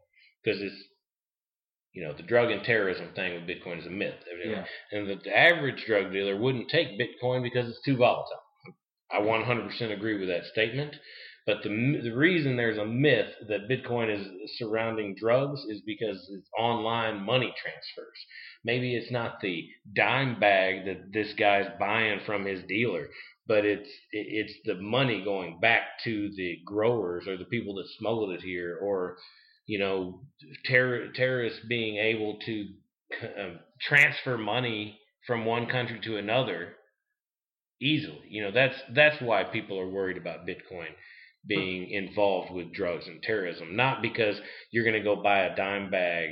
because 0.45 0.61
it's, 0.61 0.75
you 1.93 2.05
know, 2.05 2.13
the 2.13 2.23
drug 2.23 2.51
and 2.51 2.63
terrorism 2.63 3.09
thing 3.15 3.35
with 3.35 3.49
Bitcoin 3.49 3.81
is 3.81 3.87
a 3.87 3.91
myth. 3.91 4.15
Yeah. 4.45 4.65
And 4.93 5.09
that 5.11 5.25
the 5.25 5.37
average 5.37 5.85
drug 5.87 6.13
dealer 6.13 6.37
wouldn't 6.37 6.69
take 6.69 6.99
Bitcoin 7.01 7.43
because 7.43 7.69
it's 7.69 7.83
too 7.85 7.97
volatile. 7.97 8.43
I 9.11 9.21
100% 9.21 9.93
agree 9.93 10.19
with 10.19 10.29
that 10.29 10.45
statement. 10.45 10.95
But 11.47 11.63
the, 11.65 12.01
the 12.03 12.15
reason 12.15 12.57
there's 12.57 12.79
a 12.79 12.85
myth 12.85 13.31
that 13.49 13.69
Bitcoin 13.69 14.15
is 14.15 14.27
surrounding 14.57 15.17
drugs 15.17 15.61
is 15.69 15.81
because 15.85 16.17
it's 16.33 16.49
online 16.57 17.25
money 17.25 17.53
transfers. 17.61 18.27
Maybe 18.63 18.95
it's 18.95 19.11
not 19.11 19.41
the 19.41 19.67
dime 19.97 20.39
bag 20.39 20.85
that 20.85 21.13
this 21.13 21.33
guy's 21.33 21.67
buying 21.79 22.21
from 22.25 22.45
his 22.45 22.63
dealer, 22.69 23.09
but 23.49 23.65
it's 23.65 23.89
it's 24.13 24.53
the 24.65 24.75
money 24.77 25.25
going 25.25 25.59
back 25.59 25.99
to 26.05 26.31
the 26.37 26.59
growers 26.65 27.27
or 27.27 27.37
the 27.37 27.47
people 27.47 27.75
that 27.77 27.89
smuggled 27.99 28.31
it 28.31 28.43
here, 28.43 28.79
or 28.81 29.17
you 29.71 29.79
know, 29.79 30.21
terror, 30.65 31.09
terrorists 31.15 31.61
being 31.69 31.97
able 32.13 32.33
to 32.47 32.55
um, 33.41 33.59
transfer 33.89 34.37
money 34.37 34.99
from 35.27 35.45
one 35.45 35.67
country 35.67 36.01
to 36.03 36.17
another 36.17 36.75
easily. 37.81 38.23
You 38.29 38.43
know, 38.45 38.51
that's 38.53 38.75
that's 38.95 39.21
why 39.23 39.45
people 39.45 39.79
are 39.79 39.89
worried 39.89 40.17
about 40.17 40.47
Bitcoin 40.47 40.89
being 41.47 41.89
involved 41.91 42.53
with 42.53 42.73
drugs 42.75 43.07
and 43.07 43.23
terrorism, 43.23 43.77
not 43.77 44.03
because 44.03 44.37
you're 44.73 44.85
going 44.85 45.01
to 45.03 45.09
go 45.11 45.23
buy 45.23 45.41
a 45.45 45.57
dime 45.57 45.91
bag 45.91 46.31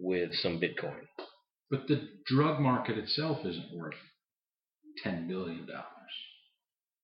with 0.00 0.30
some 0.42 0.58
Bitcoin. 0.60 1.02
But 1.70 1.86
the 1.88 2.08
drug 2.26 2.58
market 2.58 2.96
itself 2.96 3.38
isn't 3.44 3.76
worth 3.76 3.94
$10 5.04 5.28
billion. 5.28 5.66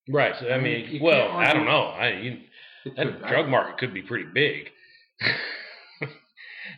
Right. 0.09 0.35
So 0.41 0.47
I 0.49 0.55
I 0.55 0.61
mean, 0.61 0.87
mean, 0.93 1.03
well, 1.03 1.29
can't 1.29 1.49
I 1.49 1.53
don't 1.53 1.67
know. 1.67 1.85
I 2.05 2.09
you, 2.25 2.39
that 2.97 3.07
could- 3.07 3.29
drug 3.29 3.49
market 3.49 3.79
could 3.79 3.93
be 3.95 4.03
pretty 4.03 4.27
big. 4.33 4.69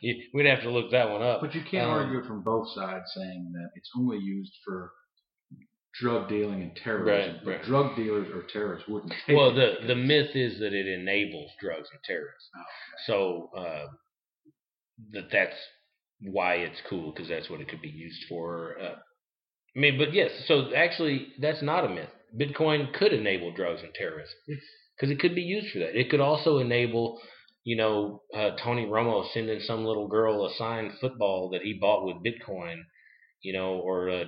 We'd 0.03 0.47
have 0.47 0.63
to 0.63 0.71
look 0.71 0.91
that 0.93 1.11
one 1.11 1.23
up. 1.23 1.41
But 1.41 1.55
you 1.55 1.63
can't 1.63 1.87
Um, 1.87 1.99
argue 1.99 2.19
it 2.21 2.27
from 2.27 2.43
both 2.43 2.69
sides 2.75 3.05
saying 3.15 3.53
that 3.55 3.71
it's 3.75 3.91
only 3.97 4.19
used 4.19 4.53
for 4.65 4.93
drug 6.01 6.29
dealing 6.29 6.63
and 6.63 6.77
terrorism. 6.77 7.35
Right, 7.37 7.45
but 7.45 7.51
right. 7.53 7.63
drug 7.65 7.97
dealers 7.97 8.29
or 8.35 8.43
terrorists 8.53 8.89
wouldn't 8.89 9.13
Well, 9.29 9.51
it 9.59 9.81
the 9.81 9.87
the 9.89 9.95
myth 9.95 10.35
is 10.35 10.59
that 10.61 10.73
it 10.75 10.87
enables 10.87 11.51
drugs 11.61 11.89
and 11.91 12.01
terrorism. 12.05 12.51
Oh, 12.57 12.63
So 13.07 13.51
uh, 13.57 13.87
that 15.13 15.31
that's 15.33 15.57
why 16.21 16.55
it's 16.57 16.81
cool 16.89 17.13
because 17.13 17.29
that's 17.29 17.49
what 17.51 17.61
it 17.61 17.69
could 17.69 17.83
be 17.83 17.89
used 17.89 18.25
for. 18.29 18.77
Uh, 18.81 18.95
I 19.75 19.79
mean, 19.79 19.99
but 19.99 20.13
yes. 20.13 20.31
So 20.47 20.75
actually, 20.75 21.29
that's 21.41 21.63
not 21.63 21.85
a 21.85 21.89
myth. 21.89 22.09
Bitcoin 22.39 22.93
could 22.93 23.13
enable 23.13 23.53
drugs 23.53 23.83
and 23.83 23.93
terrorism 23.95 24.35
because 24.97 25.11
it 25.11 25.21
could 25.21 25.35
be 25.35 25.43
used 25.43 25.73
for 25.73 25.79
that. 25.81 25.99
It 25.99 26.11
could 26.11 26.21
also 26.21 26.59
enable, 26.59 27.21
you 27.67 27.77
know, 27.77 28.23
uh, 28.33 28.51
Tony 28.63 28.87
Romo 28.87 29.29
sending 29.35 29.59
some 29.59 29.85
little 29.85 30.07
girl 30.07 30.47
a 30.47 30.55
signed 30.55 30.93
football 31.01 31.51
that 31.51 31.63
he 31.63 31.75
bought 31.81 32.07
with 32.07 32.23
Bitcoin, 32.25 32.77
you 33.43 33.53
know, 33.53 33.81
or 33.81 34.09
uh, 34.09 34.25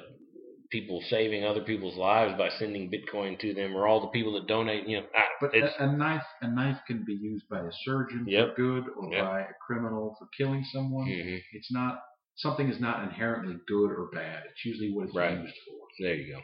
people 0.73 1.00
saving 1.09 1.45
other 1.45 1.61
people's 1.62 1.97
lives 1.97 2.37
by 2.37 2.49
sending 2.59 2.90
Bitcoin 2.90 3.38
to 3.38 3.54
them, 3.54 3.76
or 3.76 3.87
all 3.87 4.00
the 4.00 4.09
people 4.09 4.33
that 4.35 4.49
donate. 4.49 4.88
You 4.88 4.97
know, 5.02 5.07
I, 5.14 5.23
But 5.40 5.54
a, 5.54 5.85
a 5.85 5.97
knife, 5.97 6.25
a 6.42 6.50
knife 6.50 6.78
can 6.88 7.04
be 7.07 7.14
used 7.14 7.49
by 7.49 7.61
a 7.61 7.71
surgeon 7.85 8.25
Yep. 8.26 8.49
for 8.49 8.54
good, 8.57 8.85
or 8.97 9.12
Yep. 9.12 9.25
by 9.25 9.40
a 9.42 9.54
criminal 9.64 10.16
for 10.18 10.26
killing 10.37 10.64
someone. 10.73 11.07
Mhm. 11.07 11.38
It's 11.52 11.71
not 11.73 12.02
something 12.38 12.68
is 12.68 12.80
not 12.80 13.04
inherently 13.04 13.54
good 13.68 13.90
or 13.92 14.11
bad. 14.12 14.42
It's 14.50 14.64
usually 14.64 14.90
what 14.92 15.07
it's 15.07 15.14
Right. 15.16 15.38
used 15.38 15.54
for. 15.64 15.87
There 16.00 16.14
you 16.16 16.35
go. 16.35 16.40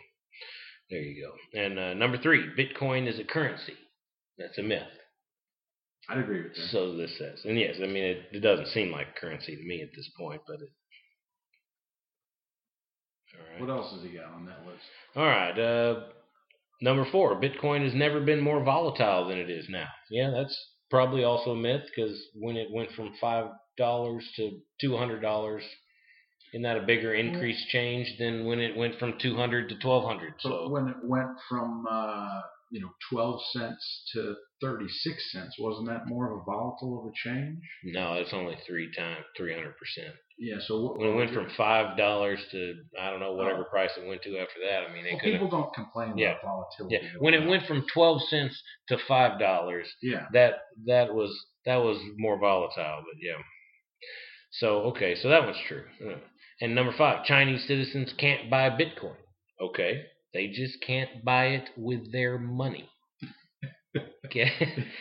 There 0.91 1.01
you 1.03 1.27
go. 1.27 1.61
And 1.61 1.77
uh, 1.79 1.95
number 1.95 2.19
three, 2.19 2.47
Bitcoin 2.57 3.09
is 3.09 3.19
a 3.19 3.25
currency. 3.25 3.75
That's 4.39 4.59
a 4.59 4.63
myth. 4.63 4.87
I'd 6.09 6.19
agree 6.19 6.43
with 6.43 6.55
that. 6.55 6.69
So 6.71 6.97
this 6.97 7.17
says. 7.19 7.41
And 7.45 7.59
yes, 7.59 7.77
I 7.83 7.87
mean, 7.87 8.05
it, 8.05 8.19
it 8.33 8.41
doesn't 8.41 8.69
seem 8.69 8.91
like 8.93 9.17
currency 9.17 9.57
to 9.57 9.63
me 9.63 9.83
at 9.83 9.91
this 9.97 10.11
point, 10.19 10.43
but 10.47 10.57
it. 10.61 10.71
All 13.37 13.53
right. 13.53 13.61
What 13.61 13.71
else 13.71 13.93
has 13.95 14.03
he 14.03 14.17
got 14.17 14.33
on 14.33 14.47
that 14.47 14.67
list? 14.67 14.83
All 15.17 15.25
right. 15.27 15.59
Uh, 15.59 16.01
number 16.81 17.07
four, 17.11 17.41
Bitcoin 17.41 17.85
has 17.85 17.95
never 17.95 18.21
been 18.21 18.41
more 18.41 18.63
volatile 18.63 19.29
than 19.29 19.39
it 19.39 19.51
is 19.51 19.67
now. 19.69 19.89
Yeah, 20.11 20.31
that's 20.31 20.57
probably 20.91 21.25
also 21.25 21.51
a 21.53 21.57
myth 21.57 21.83
because 21.95 22.21
when 22.35 22.57
it 22.57 22.69
went 22.71 22.93
from 22.93 23.13
five 23.21 23.47
dollars 23.77 24.25
to 24.37 24.61
two 24.81 24.97
hundred 24.97 25.21
dollars, 25.21 25.65
isn't 26.53 26.63
that 26.63 26.77
a 26.77 26.87
bigger 26.87 27.13
increase 27.15 27.65
change 27.71 28.15
than 28.19 28.45
when 28.47 28.61
it 28.61 28.77
went 28.77 28.99
from 29.01 29.15
two 29.21 29.35
hundred 29.35 29.69
to 29.71 29.79
twelve 29.79 30.05
hundred? 30.05 30.35
So 30.39 30.51
So 30.51 30.69
when 30.71 30.89
it 30.89 30.97
went 31.03 31.31
from 31.49 31.87
uh, 31.91 32.41
you 32.75 32.81
know 32.83 32.91
twelve 33.11 33.39
cents 33.53 33.85
to 34.13 34.35
thirty 34.61 34.89
six 34.89 35.17
cents, 35.33 35.55
wasn't 35.59 35.89
that 35.89 36.09
more 36.09 36.27
of 36.33 36.41
a 36.41 36.45
volatile 36.45 36.95
of 37.01 37.05
a 37.13 37.15
change? 37.29 37.59
no, 37.85 38.15
it's 38.15 38.33
only 38.33 38.57
three 38.67 38.89
times 38.97 39.25
three 39.37 39.55
hundred 39.55 39.75
percent. 39.79 40.15
Yeah. 40.37 40.57
So 40.67 40.73
what, 40.83 40.99
When 40.99 41.11
it 41.11 41.15
went 41.15 41.33
from 41.33 41.49
five 41.57 41.97
dollars 41.97 42.41
to 42.51 42.61
I 43.01 43.11
don't 43.11 43.21
know 43.21 43.35
oh. 43.35 43.37
whatever 43.37 43.65
Oh. 43.67 43.71
price 43.71 43.93
it 43.97 44.09
went 44.09 44.23
to 44.23 44.37
after 44.39 44.59
that. 44.67 44.81
I 44.89 44.93
mean, 44.93 45.05
they 45.05 45.13
well, 45.13 45.21
people 45.33 45.49
don't 45.57 45.73
complain 45.73 46.19
Yeah. 46.19 46.33
about 46.33 46.43
volatility. 46.79 46.99
yeah. 47.01 47.13
When 47.21 47.35
it 47.35 47.47
went 47.49 47.67
from 47.67 47.87
twelve 47.95 48.21
cents 48.29 48.61
to 48.89 48.99
five 49.07 49.39
dollars, 49.39 49.87
yeah. 50.03 50.27
that 50.33 50.55
that 50.87 51.15
was 51.15 51.31
that 51.67 51.77
was 51.77 51.99
more 52.19 52.39
volatile, 52.41 53.03
but 53.07 53.17
yeah. 53.23 53.41
So 54.51 54.69
okay, 54.91 55.15
so 55.15 55.29
that 55.29 55.45
one's 55.45 55.63
true. 55.69 55.85
And 56.61 56.75
number 56.75 56.93
five, 56.97 57.25
Chinese 57.25 57.65
citizens 57.67 58.13
can't 58.19 58.51
buy 58.51 58.71
Bitcoin. 58.71 59.17
Okay, 59.61 60.03
They 60.35 60.49
just 60.49 60.83
can't 60.87 61.25
buy 61.25 61.47
it 61.47 61.71
with 61.77 62.13
their 62.13 62.39
money. 62.39 62.89
Okay. 64.27 64.51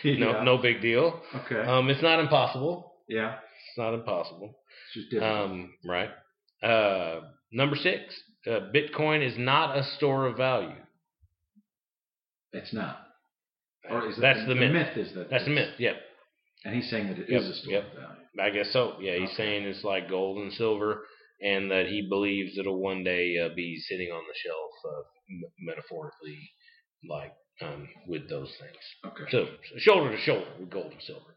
no, 0.04 0.32
Yeah. 0.32 0.44
no 0.44 0.58
big 0.60 0.82
deal. 0.82 1.20
Okay. 1.34 1.62
Um, 1.68 1.90
it's 1.90 2.04
not 2.04 2.20
impossible. 2.20 2.94
yeah. 3.10 3.36
It's 3.70 3.78
not 3.78 3.94
impossible. 3.96 4.54
It's 4.86 4.94
just 4.94 5.10
different. 5.12 5.52
Um, 5.52 5.74
right. 5.86 6.10
Uh, 6.62 7.22
number 7.52 7.76
six. 7.76 8.14
Uh, 8.46 8.70
Bitcoin 8.76 9.26
is 9.26 9.34
not 9.38 9.76
a 9.78 9.84
store 9.98 10.28
of 10.28 10.38
value. 10.38 10.76
it's 12.52 12.74
not. 12.74 13.00
Or 13.90 14.08
is 14.10 14.18
it 14.18 14.22
That's 14.22 14.42
the, 14.42 14.54
the 14.54 14.56
myth. 14.56 14.74
myth 14.74 14.98
is 14.98 15.14
that 15.16 15.30
That's 15.30 15.46
the 15.46 15.50
myth. 15.52 15.74
Yep. 15.80 15.96
And 16.66 16.76
he's 16.76 16.90
saying 16.90 17.08
that 17.08 17.18
it 17.20 17.30
is 17.30 17.44
Yep, 17.44 17.52
a 17.52 17.54
store 17.56 17.74
yep. 17.74 17.84
of 17.88 17.94
value. 18.00 18.42
I 18.42 18.50
guess 18.52 18.72
so. 18.74 18.94
Yeah, 19.02 19.14
he's 19.16 19.30
Okay. 19.30 19.36
saying 19.38 19.64
it's 19.64 19.84
like 19.84 20.10
gold 20.10 20.38
and 20.38 20.54
silver, 20.54 21.04
and 21.42 21.72
that 21.72 21.88
he 21.88 22.08
believes 22.08 22.58
it'll 22.58 22.80
one 22.80 23.04
day 23.04 23.38
uh, 23.40 23.50
be 23.56 23.78
sitting 23.80 24.10
on 24.12 24.24
the 24.28 24.34
shelf, 24.36 24.72
uh, 24.86 25.04
m- 25.30 25.52
metaphorically, 25.60 26.40
like 27.10 27.34
um, 27.62 27.88
with 28.08 28.30
those 28.30 28.52
things. 28.60 29.12
Okay. 29.14 29.24
So 29.32 29.46
shoulder 29.78 30.12
to 30.16 30.22
shoulder 30.22 30.48
with 30.60 30.70
gold 30.70 30.92
and 30.92 31.02
silver. 31.02 31.36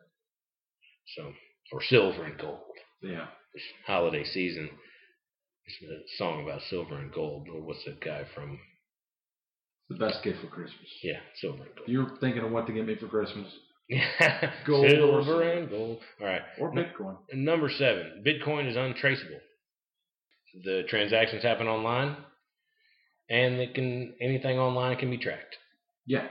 So 1.17 1.33
or 1.73 1.83
silver 1.83 2.25
and 2.25 2.39
gold. 2.39 2.61
yeah. 3.03 3.27
This 3.55 3.63
holiday 3.87 4.25
season. 4.25 4.71
It's 5.65 5.77
a 5.83 6.17
song 6.19 6.43
about 6.45 6.61
silver 6.71 6.97
and 6.97 7.13
gold. 7.13 7.49
Or 7.53 7.61
what's 7.61 7.85
that 7.87 8.01
guy 8.01 8.25
from? 8.35 8.59
The 9.89 9.97
best 9.97 10.23
gift 10.25 10.41
for 10.41 10.49
Christmas. 10.49 10.89
Yeah, 11.03 11.19
silver 11.41 11.63
and 11.65 11.75
gold. 11.77 11.89
You're 11.89 12.17
thinking 12.21 12.43
of 12.45 12.51
what 12.51 12.67
to 12.67 12.73
get 12.73 12.87
me 12.87 12.97
for 12.97 13.07
Christmas 13.09 13.47
Yeah, 13.89 14.53
Gold 14.67 14.87
or 14.87 14.91
silver 14.91 15.23
silver. 15.25 15.43
and 15.53 15.71
gold. 15.71 15.99
All 16.21 16.27
right. 16.27 16.43
or 16.61 16.73
Bitcoin. 16.73 17.17
And 17.31 17.45
number 17.45 17.69
seven, 17.71 18.23
Bitcoin 18.27 18.69
is 18.69 18.77
untraceable. 18.77 19.39
The 20.65 20.85
transactions 20.89 21.43
happen 21.43 21.67
online, 21.69 22.17
and 23.29 23.55
it 23.57 23.75
can 23.75 24.15
anything 24.21 24.59
online 24.59 24.97
can 24.97 25.11
be 25.11 25.19
tracked. 25.19 25.57
Yeah. 26.07 26.27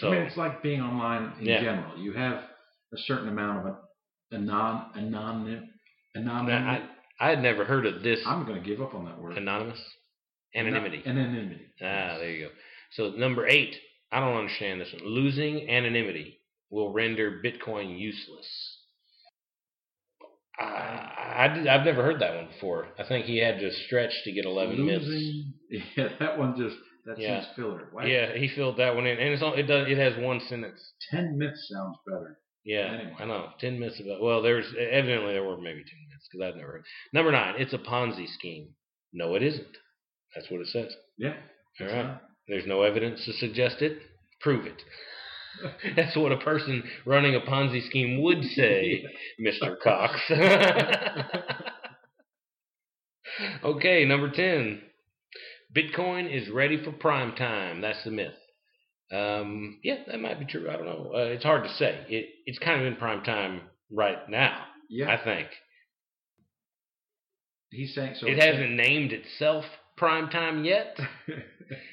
So 0.00 0.08
I 0.08 0.10
mean, 0.12 0.22
it's 0.22 0.36
like 0.36 0.62
being 0.62 0.80
online 0.80 1.32
in 1.40 1.46
Yeah. 1.46 1.60
general. 1.62 1.98
You 1.98 2.12
have 2.12 2.42
a 2.92 2.96
certain 2.98 3.28
amount 3.28 3.66
of 3.68 3.76
anon 4.32 4.90
anonym 4.96 5.68
anonymity. 6.16 6.88
I 7.20 7.30
had 7.30 7.42
never 7.42 7.64
heard 7.64 7.86
of 7.86 8.02
this 8.02 8.20
I'm 8.26 8.44
going 8.44 8.60
to 8.60 8.68
give 8.68 8.82
up 8.82 8.94
on 8.94 9.04
that 9.04 9.20
word. 9.20 9.36
anonymous 9.38 9.80
anonymity. 10.54 11.02
Anonymity. 11.06 11.66
Ah, 11.80 12.16
there 12.18 12.30
you 12.30 12.46
go. 12.46 12.50
So 12.92 13.10
number 13.10 13.46
eight, 13.46 13.76
I 14.10 14.20
don't 14.20 14.36
understand 14.36 14.80
this 14.80 14.92
one. 14.92 15.04
Losing 15.04 15.68
anonymity 15.70 16.38
will 16.70 16.92
render 16.92 17.40
Bitcoin 17.44 17.98
useless. 17.98 18.46
I, 20.58 20.64
I, 20.64 21.72
have 21.72 21.84
never 21.84 22.02
heard 22.04 22.20
that 22.20 22.34
one 22.34 22.46
before. 22.46 22.86
I 22.98 23.04
think 23.04 23.26
he 23.26 23.38
had 23.38 23.58
to 23.58 23.72
stretch 23.86 24.12
to 24.24 24.32
get 24.32 24.44
11 24.44 24.84
minutes. 24.84 25.06
Yeah, 25.96 26.08
that 26.20 26.38
one 26.38 26.56
just 26.56 26.76
that 27.06 27.18
Yeah. 27.18 27.42
seems 27.42 27.54
filler. 27.56 27.88
Why? 27.92 28.06
Yeah, 28.06 28.34
he 28.36 28.48
filled 28.48 28.76
that 28.78 28.94
one 28.94 29.06
in, 29.06 29.18
and 29.18 29.28
it's 29.34 29.42
all, 29.42 29.54
it 29.54 29.64
does. 29.64 29.88
It 29.88 29.98
has 29.98 30.16
one 30.22 30.40
sentence. 30.48 30.80
Ten 31.10 31.36
myths 31.38 31.68
sounds 31.72 31.96
better. 32.06 32.38
Yeah, 32.64 32.92
Anyway. 32.94 33.14
I 33.20 33.24
know. 33.26 33.48
Ten 33.60 33.78
minutes 33.78 34.00
about. 34.00 34.22
Well, 34.22 34.40
there's 34.42 34.66
evidently 34.78 35.34
there 35.34 35.44
were 35.44 35.56
maybe 35.58 35.84
ten 35.84 35.98
minutes 36.08 36.28
because 36.32 36.46
I've 36.48 36.56
never 36.56 36.72
heard. 36.72 36.84
Number 37.12 37.30
nine, 37.32 37.54
it's 37.58 37.72
a 37.74 37.78
Ponzi 37.78 38.26
scheme. 38.28 38.68
No, 39.12 39.34
it 39.34 39.42
isn't. 39.42 39.66
That's 40.34 40.50
what 40.50 40.60
it 40.62 40.68
says. 40.68 40.94
Yeah. 41.18 41.34
All 41.80 41.86
right. 41.86 42.04
not. 42.06 42.22
There's 42.48 42.66
no 42.66 42.82
evidence 42.82 43.24
to 43.26 43.32
suggest 43.34 43.82
it. 43.82 43.98
Prove 44.40 44.66
it. 44.66 44.82
That's 45.96 46.16
what 46.16 46.32
a 46.32 46.38
person 46.38 46.82
running 47.06 47.34
a 47.34 47.40
Ponzi 47.40 47.86
scheme 47.86 48.22
would 48.22 48.42
say, 48.44 49.04
Mr. 49.40 49.76
Cox. 49.82 50.18
okay, 53.64 54.04
number 54.04 54.30
10. 54.30 54.80
Bitcoin 55.76 56.30
is 56.32 56.48
ready 56.50 56.82
for 56.82 56.92
prime 56.92 57.34
time. 57.34 57.80
That's 57.80 58.02
the 58.04 58.10
myth. 58.10 58.34
Um, 59.12 59.80
yeah, 59.82 59.96
that 60.06 60.20
might 60.20 60.38
be 60.38 60.46
true. 60.46 60.68
I 60.70 60.76
don't 60.76 60.86
know. 60.86 61.12
Uh, 61.14 61.18
it's 61.32 61.44
hard 61.44 61.64
to 61.64 61.70
say. 61.74 62.04
It, 62.08 62.26
it's 62.46 62.58
kind 62.58 62.80
of 62.80 62.86
in 62.86 62.96
prime 62.96 63.22
time 63.24 63.62
right 63.90 64.28
now, 64.28 64.64
Yeah. 64.88 65.10
I 65.10 65.22
think. 65.22 65.48
He's 67.70 67.94
saying 67.94 68.14
so. 68.20 68.26
it 68.28 68.38
hasn't 68.40 68.72
named 68.72 69.12
itself 69.12 69.64
prime 69.96 70.28
time 70.30 70.64
yet. 70.64 70.98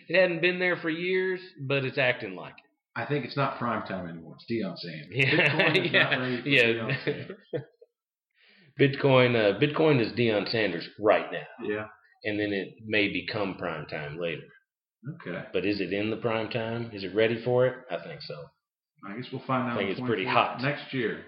It 0.09 0.19
hadn't 0.19 0.41
been 0.41 0.59
there 0.59 0.75
for 0.75 0.89
years, 0.89 1.39
but 1.61 1.85
it's 1.85 1.97
acting 1.97 2.35
like 2.35 2.55
it. 2.57 2.99
I 3.01 3.05
think 3.05 3.23
it's 3.23 3.37
not 3.37 3.57
prime 3.57 3.87
time 3.87 4.05
anymore. 4.09 4.35
It's 4.35 4.45
Deion 4.51 4.77
Sanders. 4.77 5.07
Yeah, 5.09 6.41
yeah, 6.43 6.97
yeah. 7.05 7.59
Bitcoin, 8.79 9.35
uh, 9.35 9.57
Bitcoin 9.59 10.01
is 10.05 10.11
Deion 10.11 10.49
Sanders 10.51 10.87
right 10.99 11.31
now, 11.31 11.47
Yeah. 11.65 11.85
And 12.23 12.39
then 12.39 12.53
it 12.53 12.75
may 12.85 13.09
become 13.09 13.55
prime 13.55 13.85
time 13.87 14.19
later. 14.19 14.43
Okay. 15.15 15.43
But 15.51 15.65
is 15.65 15.81
it 15.81 15.91
in 15.93 16.09
the 16.09 16.17
prime 16.17 16.49
time? 16.49 16.91
Is 16.93 17.03
it 17.03 17.15
ready 17.15 17.41
for 17.43 17.65
it? 17.65 17.75
I 17.89 17.97
think 18.03 18.21
so. 18.21 18.35
I 19.07 19.15
guess 19.15 19.25
we'll 19.31 19.41
find 19.47 19.67
out. 19.69 19.73
I 19.73 19.77
think 19.77 19.89
it's 19.91 19.99
pretty 20.07 20.25
hot. 20.25 20.61
next 20.61 20.93
year. 20.93 21.23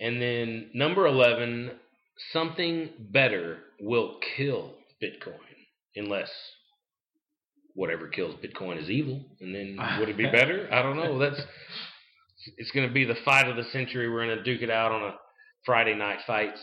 And 0.00 0.20
then 0.20 0.70
number 0.74 1.06
eleven, 1.06 1.72
something 2.32 2.90
better 2.98 3.58
will 3.80 4.18
kill 4.36 4.72
Bitcoin 5.02 5.34
unless 5.96 6.30
whatever 7.74 8.08
kills 8.08 8.36
Bitcoin 8.36 8.82
is 8.82 8.88
evil. 8.88 9.20
And 9.40 9.54
then 9.54 9.78
would 10.00 10.08
it 10.08 10.16
be 10.16 10.24
better? 10.32 10.68
I 10.72 10.82
don't 10.82 10.96
know. 10.96 11.18
That's 11.18 11.40
it's 12.56 12.70
going 12.70 12.88
to 12.88 12.92
be 12.92 13.04
the 13.04 13.16
fight 13.24 13.48
of 13.48 13.56
the 13.56 13.64
century. 13.64 14.10
We're 14.10 14.26
going 14.26 14.38
to 14.38 14.42
duke 14.44 14.62
it 14.62 14.70
out 14.70 14.92
on 14.92 15.02
a 15.02 15.14
Friday 15.66 15.94
night 15.94 16.20
fights. 16.26 16.60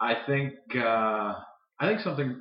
I 0.00 0.14
think. 0.26 0.54
Uh, 0.76 1.34
I 1.82 1.88
think 1.88 2.00
something 2.00 2.40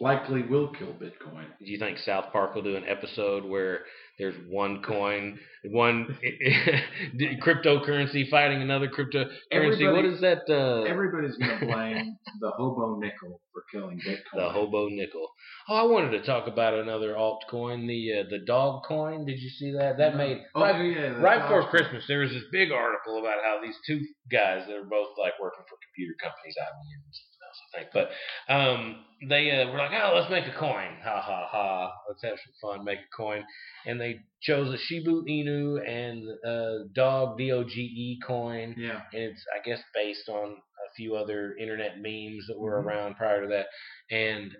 likely 0.00 0.42
will 0.42 0.68
kill 0.68 0.88
Bitcoin. 0.92 1.46
Do 1.58 1.64
you 1.72 1.78
think 1.78 1.98
South 1.98 2.26
Park 2.32 2.54
will 2.54 2.62
do 2.62 2.76
an 2.76 2.84
episode 2.86 3.44
where 3.44 3.80
there's 4.18 4.34
one 4.48 4.82
coin, 4.82 5.38
one 5.70 6.16
cryptocurrency 7.42 8.28
fighting 8.30 8.62
another 8.62 8.88
cryptocurrency? 8.88 9.30
Everybody- 9.50 9.86
what 9.86 10.04
is 10.04 10.20
that? 10.20 10.42
Uh, 10.48 10.82
Everybody's 10.84 11.36
going 11.36 11.58
to 11.60 11.66
blame 11.66 12.16
the 12.40 12.50
hobo 12.50 12.98
nickel 13.00 13.40
for 13.52 13.62
killing 13.72 13.98
Bitcoin. 14.06 14.36
the 14.36 14.48
hobo 14.50 14.88
nickel. 14.88 15.28
Oh, 15.68 15.76
I 15.76 15.82
wanted 15.90 16.10
to 16.18 16.22
talk 16.24 16.46
about 16.46 16.74
another 16.74 17.14
altcoin, 17.14 17.86
the 17.86 18.20
uh, 18.20 18.24
the 18.30 18.38
dog 18.46 18.84
coin. 18.86 19.24
Did 19.26 19.38
you 19.40 19.50
see 19.50 19.72
that? 19.72 19.98
That 19.98 20.16
made 20.16 20.38
Oh 20.54 20.60
right, 20.62 20.80
yeah. 20.84 21.20
right 21.20 21.42
before 21.42 21.68
Christmas. 21.70 22.04
There 22.06 22.20
was 22.20 22.30
this 22.30 22.44
big 22.52 22.70
article 22.70 23.18
about 23.18 23.38
how 23.44 23.60
these 23.62 23.76
two 23.86 24.00
guys 24.30 24.66
that 24.66 24.76
are 24.76 24.84
both 24.88 25.08
like 25.18 25.34
working 25.40 25.64
for 25.68 25.76
computer 25.90 26.14
companies, 26.22 26.54
IBM 26.56 27.02
and 27.04 27.14
something 27.14 27.27
else, 27.27 27.27
I 27.74 27.78
think. 27.78 27.90
But 27.92 28.10
um, 28.52 29.04
they 29.28 29.50
uh, 29.50 29.70
were 29.70 29.78
like, 29.78 29.90
"Oh, 29.92 30.14
let's 30.16 30.30
make 30.30 30.46
a 30.46 30.58
coin! 30.58 30.96
Ha 31.02 31.20
ha 31.20 31.48
ha! 31.50 31.92
Let's 32.08 32.22
have 32.22 32.38
some 32.38 32.54
fun, 32.76 32.84
make 32.84 32.98
a 33.00 33.16
coin." 33.16 33.44
And 33.86 34.00
they 34.00 34.20
chose 34.42 34.72
a 34.72 34.78
Shiba 34.78 35.10
Inu 35.10 35.80
and 35.88 36.24
uh, 36.46 36.88
dog 36.94 37.38
D 37.38 37.52
O 37.52 37.64
G 37.64 37.80
E 37.80 38.18
coin 38.26 38.74
Yeah. 38.78 39.00
and 39.12 39.22
it's 39.22 39.44
I 39.54 39.62
guess 39.68 39.80
based 39.94 40.28
on 40.28 40.50
a 40.52 40.94
few 40.96 41.16
other 41.16 41.56
internet 41.60 41.96
memes 42.00 42.46
that 42.48 42.58
were 42.58 42.80
Mhm. 42.80 42.86
around 42.86 43.14
prior 43.16 43.42
to 43.42 43.48
that. 43.48 43.66
And 44.10 44.52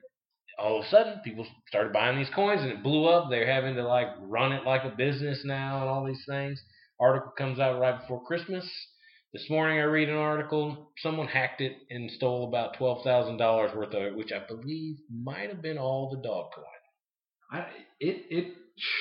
all 0.59 0.81
of 0.81 0.87
a 0.87 0.89
sudden, 0.89 1.21
people 1.25 1.47
started 1.69 1.93
buying 1.93 2.19
these 2.19 2.31
coins, 2.31 2.63
and 2.63 2.73
it 2.73 2.83
blew 2.83 3.07
up. 3.07 3.31
They're 3.31 3.47
having 3.47 3.77
to 3.77 3.83
like 3.85 4.09
run 4.21 4.53
it 4.53 4.65
like 4.65 4.85
a 4.85 4.91
business 4.97 5.45
now, 5.45 5.81
and 5.81 5.89
all 5.89 6.05
these 6.05 6.25
things. 6.29 6.61
Article 7.01 7.31
comes 7.39 7.61
out 7.61 7.81
right 7.81 8.01
before 8.01 8.25
Christmas. 8.25 8.69
This 9.33 9.47
morning, 9.51 9.79
I 9.79 9.83
read 9.83 10.09
an 10.09 10.17
article. 10.17 10.91
Someone 11.03 11.27
hacked 11.29 11.61
it 11.61 11.77
and 11.91 12.11
stole 12.13 12.49
about 12.49 12.75
twelve 12.79 13.05
thousand 13.05 13.37
dollars 13.37 13.75
worth 13.77 13.93
of 13.93 14.03
it, 14.03 14.17
which 14.17 14.33
I 14.33 14.39
believe 14.47 14.97
might 15.13 15.51
have 15.51 15.61
been 15.61 15.77
all 15.77 16.11
the 16.11 16.27
dog 16.27 16.51
coin. 16.55 16.65
I, 17.53 17.59
it 18.01 18.25
it 18.31 18.55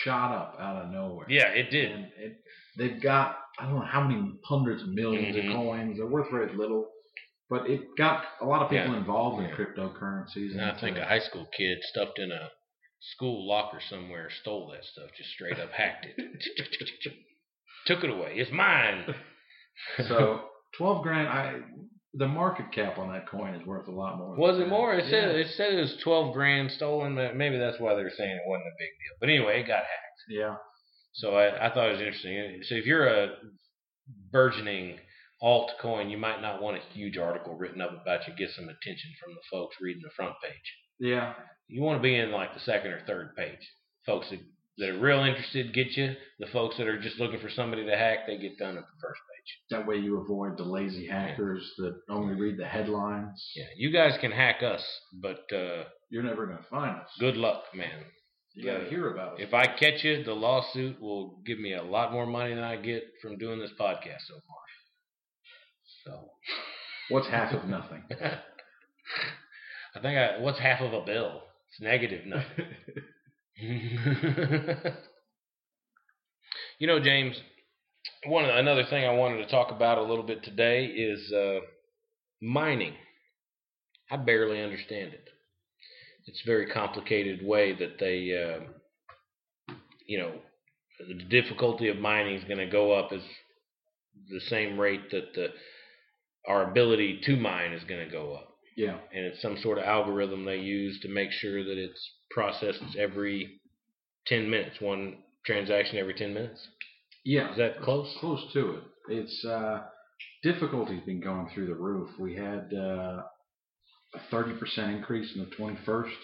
shot 0.04 0.34
up 0.36 0.58
out 0.60 0.84
of 0.84 0.92
nowhere. 0.92 1.28
Yeah, 1.30 1.48
it 1.50 1.70
did. 1.70 1.92
And 1.92 2.06
it, 2.18 2.38
they've 2.78 3.02
got 3.02 3.38
I 3.58 3.66
don't 3.68 3.76
know 3.76 3.86
how 3.86 4.04
many 4.04 4.34
hundreds 4.44 4.82
of 4.84 4.90
1000000s 4.90 5.34
Mhm. 5.34 5.50
of 5.50 5.56
coins. 5.56 5.98
They're 5.98 6.08
worth 6.08 6.30
very 6.30 6.54
little, 6.54 6.90
but 7.50 7.70
it 7.70 7.82
got 7.98 8.26
a 8.42 8.46
lot 8.46 8.62
of 8.64 8.70
people 8.70 8.92
Yeah. 8.92 8.98
involved 8.98 9.42
in 9.44 9.50
Yeah. 9.50 9.56
cryptocurrencies. 9.56 10.52
And 10.52 10.62
I 10.62 10.78
think 10.80 10.98
a 10.98 11.06
high 11.06 11.20
school 11.20 11.46
kid 11.58 11.78
stuffed 11.84 12.20
in 12.20 12.32
a 12.34 12.52
school 13.16 13.48
locker 13.48 13.80
somewhere 13.90 14.30
stole 14.42 14.68
that 14.72 14.84
stuff, 14.84 15.10
just 15.18 15.30
straight 15.30 15.58
up 15.58 15.72
hacked 15.72 16.06
it. 16.06 16.16
Took 17.86 18.04
it 18.04 18.10
away. 18.10 18.34
It's 18.36 18.52
mine. 18.52 19.06
So 20.08 20.42
twelve 20.78 21.04
grand. 21.04 21.28
I 21.28 21.60
the 22.14 22.28
market 22.28 22.72
cap 22.72 22.98
on 22.98 23.12
that 23.14 23.28
coin 23.30 23.54
is 23.54 23.66
worth 23.66 23.88
a 23.88 23.92
lot 23.92 24.18
more. 24.18 24.36
was 24.36 24.60
it 24.60 24.68
more? 24.68 24.94
It 24.96 25.10
said 25.10 25.36
it 25.36 25.48
said 25.56 25.74
it 25.74 25.82
was 25.82 25.96
twelve 26.04 26.34
grand 26.34 26.72
stolen. 26.72 27.16
but 27.16 27.36
Maybe 27.36 27.58
that's 27.58 27.80
why 27.80 27.96
they're 27.96 28.12
saying 28.16 28.32
it 28.32 28.42
wasn't 28.50 28.68
a 28.68 28.78
big 28.80 28.90
deal. 28.90 29.18
But 29.20 29.30
anyway, 29.30 29.62
it 29.62 29.68
got 29.68 29.80
hacked. 29.80 30.22
Yeah. 30.30 30.56
So 31.14 31.36
I, 31.36 31.68
I 31.68 31.74
thought 31.74 31.90
it 31.90 31.94
was 31.94 32.02
interesting. 32.02 32.60
So 32.64 32.76
if 32.76 32.86
you're 32.86 33.08
a 33.08 33.30
burgeoning 34.32 34.98
altcoin, 35.42 36.10
you 36.10 36.18
might 36.18 36.42
not 36.42 36.62
want 36.62 36.78
a 36.78 36.94
huge 36.94 37.18
article 37.18 37.56
written 37.56 37.82
up 37.82 37.92
about 38.02 38.28
you, 38.28 38.34
get 38.36 38.52
some 38.52 38.66
attention 38.66 39.12
from 39.24 39.34
the 39.34 39.42
folks 39.52 39.76
reading 39.82 40.02
the 40.04 40.12
front 40.16 40.34
page. 40.44 40.74
Yeah. 41.00 41.34
you 41.68 41.82
want 41.84 42.00
to 42.00 42.04
be 42.04 42.16
in 42.16 42.32
like 42.32 42.54
the 42.54 42.60
second 42.60 42.92
or 42.92 43.02
third 43.06 43.36
page. 43.36 43.60
Folks 44.06 44.30
that, 44.32 44.40
that 44.78 44.90
are 44.90 45.00
real 45.00 45.24
interested 45.24 45.74
get 45.74 45.96
you. 45.98 46.16
The 46.40 46.48
folks 46.48 46.78
that 46.78 46.88
are 46.88 47.00
just 47.02 47.20
looking 47.20 47.40
for 47.40 47.50
somebody 47.50 47.86
to 47.86 47.98
hack, 47.98 48.20
they 48.28 48.38
get 48.38 48.58
done 48.58 48.78
at 48.78 48.84
the 48.84 49.02
first 49.02 49.20
page. 49.22 49.58
That 49.72 49.88
way 49.88 49.96
you 49.98 50.22
avoid 50.22 50.58
the 50.58 50.64
lazy 50.64 51.08
hackers 51.08 51.70
that 51.78 52.00
only 52.10 52.36
read 52.36 52.58
the 52.58 52.66
headlines. 52.66 53.44
Yeah, 53.56 53.66
you 53.76 53.92
guys 53.92 54.18
can 54.22 54.32
hack 54.32 54.62
us, 54.64 54.84
but 55.22 55.46
uh, 55.56 55.84
You're 56.10 56.24
never 56.24 56.46
going 56.46 56.58
to 56.60 56.64
find 56.70 56.98
us. 57.02 57.10
good 57.20 57.38
luck, 57.38 57.64
man. 57.74 58.04
You 58.54 58.66
got 58.66 58.78
to 58.80 58.84
The- 58.86 58.90
hear 58.90 59.12
about 59.14 59.40
it. 59.40 59.48
If 59.48 59.54
I 59.54 59.66
catch 59.68 60.04
you, 60.04 60.24
the 60.24 60.34
lawsuit 60.34 61.02
will 61.02 61.42
give 61.46 61.60
me 61.60 61.74
a 61.74 61.84
lot 61.84 62.12
more 62.12 62.26
money 62.26 62.54
than 62.54 62.64
I 62.64 62.76
get 62.76 63.04
from 63.22 63.38
doing 63.38 63.60
this 63.60 63.72
podcast 63.80 64.22
so 64.28 64.36
far. 64.48 64.58
So, 66.06 66.30
What's 67.10 67.28
half 67.28 67.54
of 67.54 67.66
nothing? 67.70 68.04
I 69.96 70.00
think 70.02 70.18
I 70.18 70.40
what's 70.40 70.60
half 70.60 70.82
of 70.82 70.94
a 70.94 71.02
bill? 71.06 71.42
It's 71.72 71.82
negative 71.82 72.26
nothing. 72.26 72.66
you 76.80 76.88
know, 76.88 77.00
James, 77.00 77.36
one 78.28 78.46
another 78.46 78.84
thing 78.90 79.04
I 79.06 79.14
wanted 79.14 79.38
to 79.38 79.50
talk 79.50 79.72
about 79.72 79.98
a 79.98 80.04
little 80.04 80.24
bit 80.24 80.44
today 80.44 80.86
is 80.86 81.32
uh, 81.32 81.60
mining. 82.42 82.94
I 84.12 84.18
barely 84.18 84.62
understand 84.62 85.14
it. 85.14 85.28
It's 86.28 86.42
a 86.46 86.50
very 86.50 86.68
complicated 86.68 87.46
way 87.46 87.74
that 87.74 87.98
they, 88.00 88.32
uh, 88.38 88.60
you 90.06 90.20
know, 90.20 90.34
the 91.00 91.24
difficulty 91.24 91.88
of 91.88 91.98
mining 91.98 92.36
is 92.36 92.44
going 92.44 92.60
to 92.60 92.70
go 92.70 92.92
up 92.92 93.12
as 93.12 93.22
the 94.30 94.40
same 94.42 94.80
rate 94.80 95.10
that 95.12 95.34
the 95.34 95.48
our 96.48 96.70
ability 96.70 97.22
to 97.26 97.36
mine 97.36 97.74
is 97.74 97.84
going 97.84 98.06
to 98.06 98.12
go 98.12 98.34
up 98.34 98.58
yeah. 98.78 98.98
and 99.14 99.26
it's 99.26 99.42
some 99.42 99.58
sort 99.58 99.80
of 99.80 99.84
algorithm 99.84 100.46
they 100.46 100.58
use 100.58 101.00
to 101.02 101.10
make 101.10 101.32
sure 101.32 101.64
that 101.64 101.78
it's 101.78 102.12
processed 102.42 102.96
every 103.00 103.60
10 104.28 104.48
minutes, 104.50 104.76
one 104.80 105.18
transaction 105.44 105.98
every 105.98 106.14
10 106.14 106.34
minutes. 106.36 106.60
Yeah. 107.26 107.52
Is 107.52 107.58
that 107.58 107.82
close? 107.82 108.08
Close 108.20 108.44
to 108.54 108.76
it. 108.76 108.84
It's 109.10 109.46
uh, 109.46 109.82
difficulty's 110.44 111.04
been 111.06 111.20
going 111.20 111.50
through 111.54 111.68
the 111.68 111.74
roof. 111.76 112.10
We 112.20 112.36
had 112.36 112.72
uh, 112.74 113.22
a 114.16 114.20
thirty 114.30 114.54
percent 114.60 114.92
increase 114.98 115.30
in 115.36 115.42
the 115.46 115.50
twenty 115.56 115.78
first. 115.86 116.16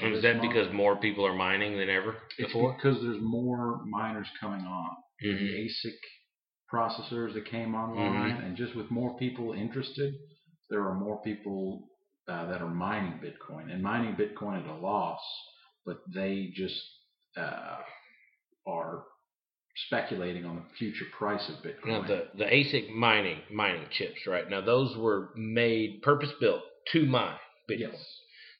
And 0.00 0.14
is 0.14 0.22
that 0.22 0.40
because 0.40 0.72
more 0.72 0.96
people 0.96 1.24
are 1.26 1.34
mining 1.34 1.76
than 1.78 1.88
ever 1.90 2.16
it's 2.38 2.52
because 2.52 2.96
there's 3.02 3.22
more 3.22 3.80
miners 3.86 4.26
coming 4.40 4.64
on. 4.66 4.90
Mhm. 5.24 5.38
The 5.38 5.68
ASIC 5.68 5.98
processors 6.74 7.34
that 7.34 7.44
came 7.50 7.74
online, 7.74 8.32
Mm-hmm. 8.32 8.44
and 8.46 8.56
just 8.56 8.74
with 8.74 8.90
more 8.90 9.16
people 9.18 9.52
interested, 9.52 10.14
there 10.70 10.82
are 10.88 10.94
more 10.94 11.20
people 11.22 11.88
uh, 12.28 12.46
that 12.50 12.62
are 12.62 12.70
mining 12.86 13.20
Bitcoin 13.20 13.70
and 13.72 13.82
mining 13.82 14.14
Bitcoin 14.16 14.54
at 14.62 14.66
a 14.66 14.74
loss, 14.90 15.20
but 15.86 15.98
they 16.14 16.50
just 16.54 16.80
uh, 17.36 17.78
are 18.66 19.04
speculating 19.86 20.44
on 20.44 20.56
the 20.56 20.62
future 20.78 21.06
price 21.16 21.48
of 21.48 21.56
Bitcoin. 21.64 21.86
Now 21.88 22.02
the 22.06 22.28
the 22.36 22.44
ASIC 22.44 22.90
mining 22.94 23.38
mining 23.52 23.86
chips, 23.90 24.26
right? 24.26 24.48
Now 24.48 24.60
those 24.60 24.96
were 24.96 25.30
made 25.36 26.02
purpose 26.02 26.30
built 26.40 26.62
to 26.92 27.06
mine 27.06 27.36
Bitcoin. 27.70 27.78
yes. 27.92 28.06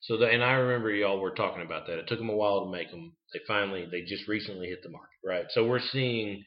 So 0.03 0.17
the, 0.17 0.27
and 0.27 0.43
I 0.43 0.55
remember 0.55 0.91
y'all 0.91 1.21
were 1.21 1.31
talking 1.31 1.63
about 1.63 1.87
that. 1.87 1.99
It 1.99 2.09
took 2.09 2.19
them 2.19 2.29
a 2.31 2.35
while 2.35 2.65
to 2.65 2.71
make 2.73 2.91
them. 2.91 3.13
They 3.33 3.41
finally 3.47 3.87
they 3.91 4.03
just 4.03 4.27
recently 4.27 4.67
hit 4.69 4.83
the 4.83 4.89
market, 4.91 5.09
right? 5.25 5.45
So 5.51 5.65
we're 5.67 5.81
seeing 5.93 6.43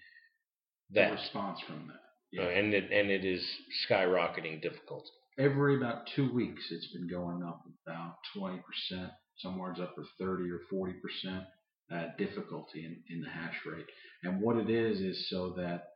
The 0.92 1.02
that, 1.02 1.12
response 1.14 1.60
from 1.66 1.88
that. 1.88 2.44
uh, 2.44 2.50
and 2.50 2.74
it 2.74 2.92
and 2.92 3.10
it 3.10 3.24
is 3.24 3.42
skyrocketing 3.90 4.62
difficulty. 4.62 5.10
every 5.40 5.78
about 5.78 6.08
two 6.16 6.34
weeks 6.34 6.64
it's 6.72 6.88
been 6.92 7.08
going 7.08 7.44
up 7.44 7.62
about 7.88 8.16
20%, 8.36 8.60
somewhere's 9.38 9.80
up 9.80 9.96
to 9.96 10.04
30 10.20 10.50
or 10.52 10.60
40% 10.74 11.46
uh, 11.92 12.08
difficulty 12.18 12.86
in, 12.86 12.98
in 13.10 13.22
the 13.22 13.30
hash 13.30 13.58
rate. 13.66 13.86
And 14.24 14.42
what 14.42 14.58
it 14.58 14.70
is 14.70 15.00
is 15.02 15.30
so 15.30 15.52
that 15.58 15.88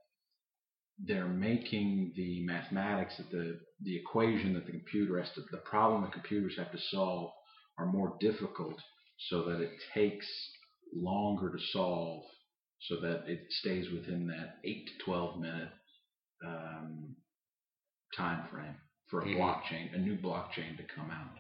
they're 1.06 1.28
making 1.28 2.14
the 2.16 2.46
mathematics 2.46 3.18
that 3.18 3.32
the, 3.32 3.60
the 3.84 3.96
equation 3.98 4.54
that 4.54 4.66
the 4.66 4.72
computer 4.72 5.20
has 5.22 5.32
to, 5.36 5.42
the 5.52 5.58
problem 5.58 6.02
that 6.04 6.14
computers 6.14 6.56
have 6.58 6.72
to 6.72 6.80
solve 6.92 7.32
are 7.78 7.86
more 7.86 8.18
difficult 8.20 8.76
so 9.30 9.44
that 9.46 9.62
it 9.62 9.72
takes 9.94 10.28
longer 10.94 11.52
to 11.52 11.60
solve 11.72 12.24
so 12.82 12.96
that 13.02 13.24
it 13.28 13.42
stays 13.50 13.88
within 13.94 14.28
that 14.28 14.58
8 14.66 14.88
to 14.88 15.04
12 15.06 15.40
minute 15.40 15.70
um, 16.46 17.16
time 18.16 18.48
frame 18.50 18.76
for 19.10 19.22
a 19.22 19.26
Mhm. 19.26 19.38
blockchain, 19.38 19.94
a 19.94 19.98
new 19.98 20.18
blockchain 20.18 20.78
to 20.78 20.84
come 20.84 21.12
out. 21.12 21.39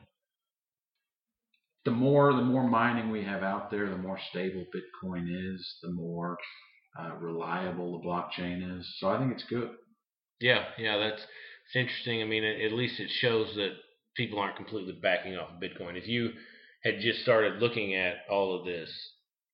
The 1.86 1.92
more 1.92 2.34
the 2.34 2.42
more 2.42 2.68
mining 2.68 3.10
we 3.10 3.24
have 3.24 3.42
out 3.42 3.72
there, 3.72 3.90
the 3.90 3.98
more 3.98 4.20
stable 4.30 4.66
Bitcoin 4.76 5.28
is, 5.30 5.78
the 5.82 5.92
more 5.92 6.38
uh, 7.00 7.16
reliable 7.16 8.00
the 8.00 8.08
blockchain 8.08 8.80
is. 8.80 8.96
So 9.00 9.10
I 9.10 9.18
think 9.18 9.32
it's 9.32 9.44
good. 9.44 9.70
Yeah, 10.40 10.66
yeah, 10.78 10.98
that's 10.98 11.22
it's 11.22 11.76
interesting. 11.76 12.22
I 12.22 12.26
mean, 12.26 12.44
at, 12.44 12.72
least 12.74 13.00
it 13.00 13.10
shows 13.10 13.54
that 13.56 13.74
people 14.16 14.40
aren't 14.40 14.56
completely 14.56 14.98
backing 15.02 15.38
off 15.38 15.52
of 15.52 15.62
Bitcoin. 15.62 15.98
If 15.98 16.08
you 16.08 16.32
had 16.84 17.00
just 17.00 17.22
started 17.22 17.62
looking 17.62 17.94
at 17.94 18.18
all 18.30 18.58
of 18.58 18.66
this 18.66 18.90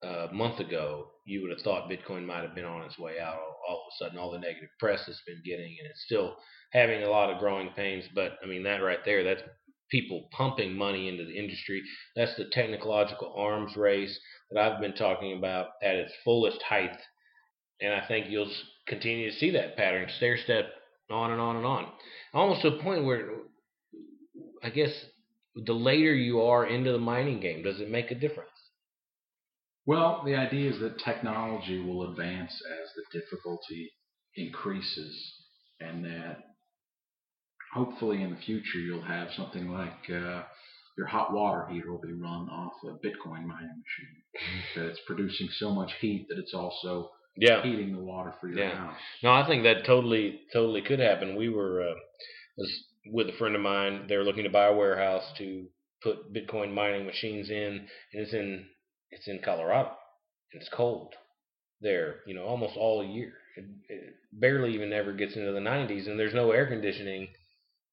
uh, 0.04 0.28
a 0.30 0.34
month 0.34 0.60
ago, 0.60 1.08
you 1.26 1.42
would 1.42 1.52
have 1.52 1.62
thought 1.62 1.90
Bitcoin 1.90 2.26
might 2.26 2.44
have 2.44 2.56
been 2.56 2.66
on 2.66 2.84
its 2.84 2.98
way 2.98 3.20
out. 3.20 3.36
All, 3.36 3.58
all 3.68 3.76
of 3.76 3.94
a 3.94 4.04
sudden, 4.04 4.18
all 4.18 4.32
the 4.32 4.40
negative 4.40 4.70
press 4.80 5.08
it's 5.08 5.22
been 5.28 5.42
getting, 5.44 5.76
and 5.80 5.90
it's 5.90 6.04
still 6.06 6.36
having 6.72 7.04
a 7.04 7.10
lot 7.10 7.32
of 7.32 7.40
growing 7.40 7.70
pains. 7.76 8.06
But 8.14 8.38
I 8.44 8.48
mean, 8.48 8.64
that 8.64 8.78
right 8.78 9.04
there, 9.04 9.24
that's 9.24 9.44
people 9.90 10.28
pumping 10.32 10.76
money 10.76 11.08
into 11.08 11.26
the 11.26 11.38
industry. 11.38 11.82
That's 12.16 12.36
the 12.36 12.46
technological 12.46 13.34
arms 13.36 13.76
race 13.76 14.20
that 14.52 14.60
I've 14.60 14.82
been 14.82 14.96
talking 14.96 15.38
about 15.38 15.68
at 15.84 15.96
its 15.96 16.14
fullest 16.24 16.62
height. 16.62 16.98
And 17.82 17.94
I 17.94 18.06
think 18.08 18.28
you'll 18.30 18.52
continue 18.88 19.30
to 19.30 19.38
see 19.38 19.52
that 19.52 19.78
pattern, 19.78 20.10
stair 20.18 20.38
step 20.38 20.66
on 21.10 21.32
and 21.32 21.42
on 21.42 21.58
and 21.58 21.66
on, 21.66 21.88
almost 22.34 22.62
to 22.62 22.70
a 22.70 22.82
point 22.82 23.06
where 23.06 23.30
I 24.64 24.70
guess 24.70 24.92
the 25.56 25.74
later 25.74 26.14
you 26.14 26.42
are 26.42 26.66
into 26.66 26.92
the 26.92 26.98
mining 26.98 27.40
game, 27.40 27.64
does 27.64 27.80
it 27.80 27.90
make 27.90 28.12
a 28.12 28.16
difference? 28.16 28.50
Well, 29.86 30.24
the 30.26 30.36
idea 30.36 30.72
is 30.72 30.80
that 30.80 30.98
technology 31.00 31.80
will 31.80 32.10
advance 32.10 32.52
as 32.52 32.90
the 32.96 33.20
difficulty 33.20 33.92
increases, 34.36 35.34
and 35.80 36.04
that 36.06 36.40
hopefully 37.76 38.22
in 38.24 38.30
the 38.32 38.42
future 38.46 38.80
you'll 38.80 39.02
have 39.02 39.28
something 39.36 39.70
like 39.70 40.10
uh, 40.10 40.42
your 40.98 41.08
hot 41.08 41.34
water 41.34 41.68
heater 41.72 41.92
will 41.92 42.00
be 42.02 42.14
run 42.14 42.48
off 42.50 42.72
a 42.86 42.94
Bitcoin 43.06 43.46
mining 43.46 43.84
machine. 43.84 44.24
that 44.76 44.86
it's 44.88 45.00
producing 45.06 45.48
so 45.60 45.72
much 45.72 45.92
heat 46.00 46.26
that 46.30 46.40
it's 46.40 46.54
also 46.54 47.12
Yeah. 47.38 47.62
heating 47.64 47.92
the 47.94 48.02
water 48.02 48.34
for 48.40 48.48
your 48.48 48.60
Yeah. 48.60 48.76
house. 48.76 49.00
No, 49.22 49.32
I 49.34 49.46
think 49.46 49.64
that 49.64 49.84
totally, 49.86 50.42
totally 50.54 50.82
could 50.82 51.00
happen. 51.00 51.36
We 51.36 51.50
were 51.50 51.82
uh, 51.90 51.96
was 52.58 52.72
with 53.12 53.28
a 53.30 53.34
friend 53.34 53.56
of 53.56 53.62
mine. 53.62 54.08
They 54.08 54.16
were 54.18 54.24
looking 54.24 54.46
to 54.46 54.50
buy 54.50 54.68
a 54.68 54.74
warehouse 54.74 55.26
to 55.40 55.68
put 56.02 56.34
Bitcoin 56.34 56.74
mining 56.74 57.06
machines 57.06 57.50
in, 57.50 57.74
and 58.14 58.22
it's 58.24 58.34
in 58.34 58.66
it's 59.12 59.28
in 59.28 59.40
Colorado, 59.44 59.92
and 60.54 60.62
it's 60.62 60.70
cold 60.70 61.14
there. 61.82 62.22
You 62.26 62.36
know, 62.36 62.46
almost 62.46 62.78
all 62.78 63.04
year. 63.04 63.34
It, 63.58 63.66
it 63.90 64.14
barely 64.34 64.74
even 64.74 64.92
ever 64.94 65.12
gets 65.14 65.36
into 65.36 65.52
the 65.54 65.60
90s, 65.60 66.08
and 66.08 66.18
there's 66.20 66.34
no 66.34 66.52
air 66.52 66.68
conditioning 66.68 67.28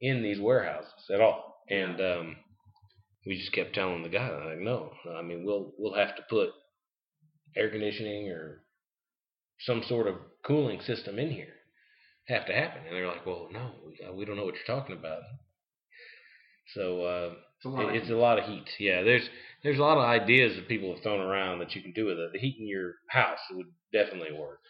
in 0.02 0.22
these 0.22 0.38
warehouses 0.38 0.92
at 1.14 1.20
all. 1.22 1.62
And 1.70 1.98
um, 2.00 2.36
we 3.26 3.38
just 3.38 3.52
kept 3.52 3.74
telling 3.74 4.02
the 4.02 4.10
guy, 4.10 4.28
like, 4.28 4.58
no, 4.58 4.92
I 5.16 5.22
mean, 5.22 5.44
we'll 5.46 5.72
we'll 5.78 5.94
have 5.94 6.16
to 6.16 6.22
put 6.28 6.50
air 7.56 7.70
conditioning 7.70 8.28
or 8.28 8.64
some 9.60 9.82
sort 9.88 10.08
of 10.08 10.16
cooling 10.44 10.80
system 10.82 11.18
in 11.18 11.30
here 11.30 11.54
have 12.28 12.46
to 12.46 12.52
happen. 12.54 12.82
And 12.86 12.94
they're 12.96 13.06
like, 13.08 13.24
well, 13.26 13.48
no, 13.52 13.70
we, 13.86 14.06
uh, 14.06 14.12
we 14.12 14.24
don't 14.24 14.36
know 14.36 14.44
what 14.44 14.54
you're 14.54 14.76
talking 14.76 14.96
about. 14.96 15.20
So 16.74 17.02
uh, 17.04 17.34
It's 17.56 17.64
a 17.64 17.68
lot. 17.68 17.94
it's 17.96 18.10
a 18.10 18.14
lot 18.14 18.38
of 18.38 18.44
heat. 18.44 18.64
Yeah, 18.78 19.02
there's 19.02 19.28
there's 19.62 19.78
a 19.78 19.82
lot 19.82 19.98
of 19.98 20.04
ideas 20.04 20.56
that 20.56 20.68
people 20.68 20.92
have 20.94 21.02
thrown 21.02 21.20
around 21.20 21.58
that 21.60 21.74
you 21.74 21.82
can 21.82 21.92
do 21.92 22.06
with 22.06 22.18
it. 22.18 22.30
The 22.32 22.38
heat 22.38 22.56
in 22.58 22.66
your 22.68 22.94
house 23.08 23.38
would 23.52 23.66
definitely 23.92 24.32
work. 24.38 24.60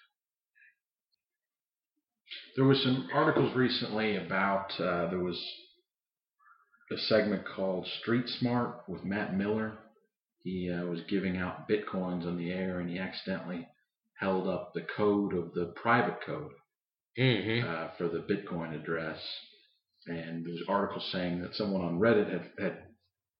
There 2.56 2.64
was 2.64 2.82
some 2.82 3.08
articles 3.14 3.54
recently 3.56 4.16
about 4.16 4.72
uh, 4.78 5.08
there 5.08 5.18
was 5.18 5.40
a 6.90 6.98
segment 6.98 7.44
called 7.56 7.86
Street 8.00 8.28
Smart 8.28 8.82
with 8.88 9.04
Matt 9.04 9.36
Miller. 9.36 9.78
He 10.42 10.70
uh, 10.70 10.84
was 10.84 11.00
giving 11.08 11.36
out 11.36 11.68
bitcoins 11.68 12.26
on 12.26 12.36
the 12.36 12.50
air, 12.52 12.80
and 12.80 12.90
he 12.90 12.98
accidentally 12.98 13.68
held 14.18 14.46
up 14.46 14.72
the 14.74 14.86
code 14.96 15.34
of 15.34 15.54
the 15.54 15.72
private 15.76 16.18
code 16.24 16.52
Mm-hmm. 17.18 17.68
uh, 17.68 17.88
for 17.98 18.08
the 18.08 18.20
Bitcoin 18.20 18.74
address. 18.74 19.18
And 20.06 20.46
there 20.46 20.52
was 20.52 20.62
articles 20.66 21.06
saying 21.12 21.42
that 21.42 21.54
someone 21.54 21.82
on 21.82 21.98
Reddit 21.98 22.30
had, 22.30 22.50
had 22.58 22.78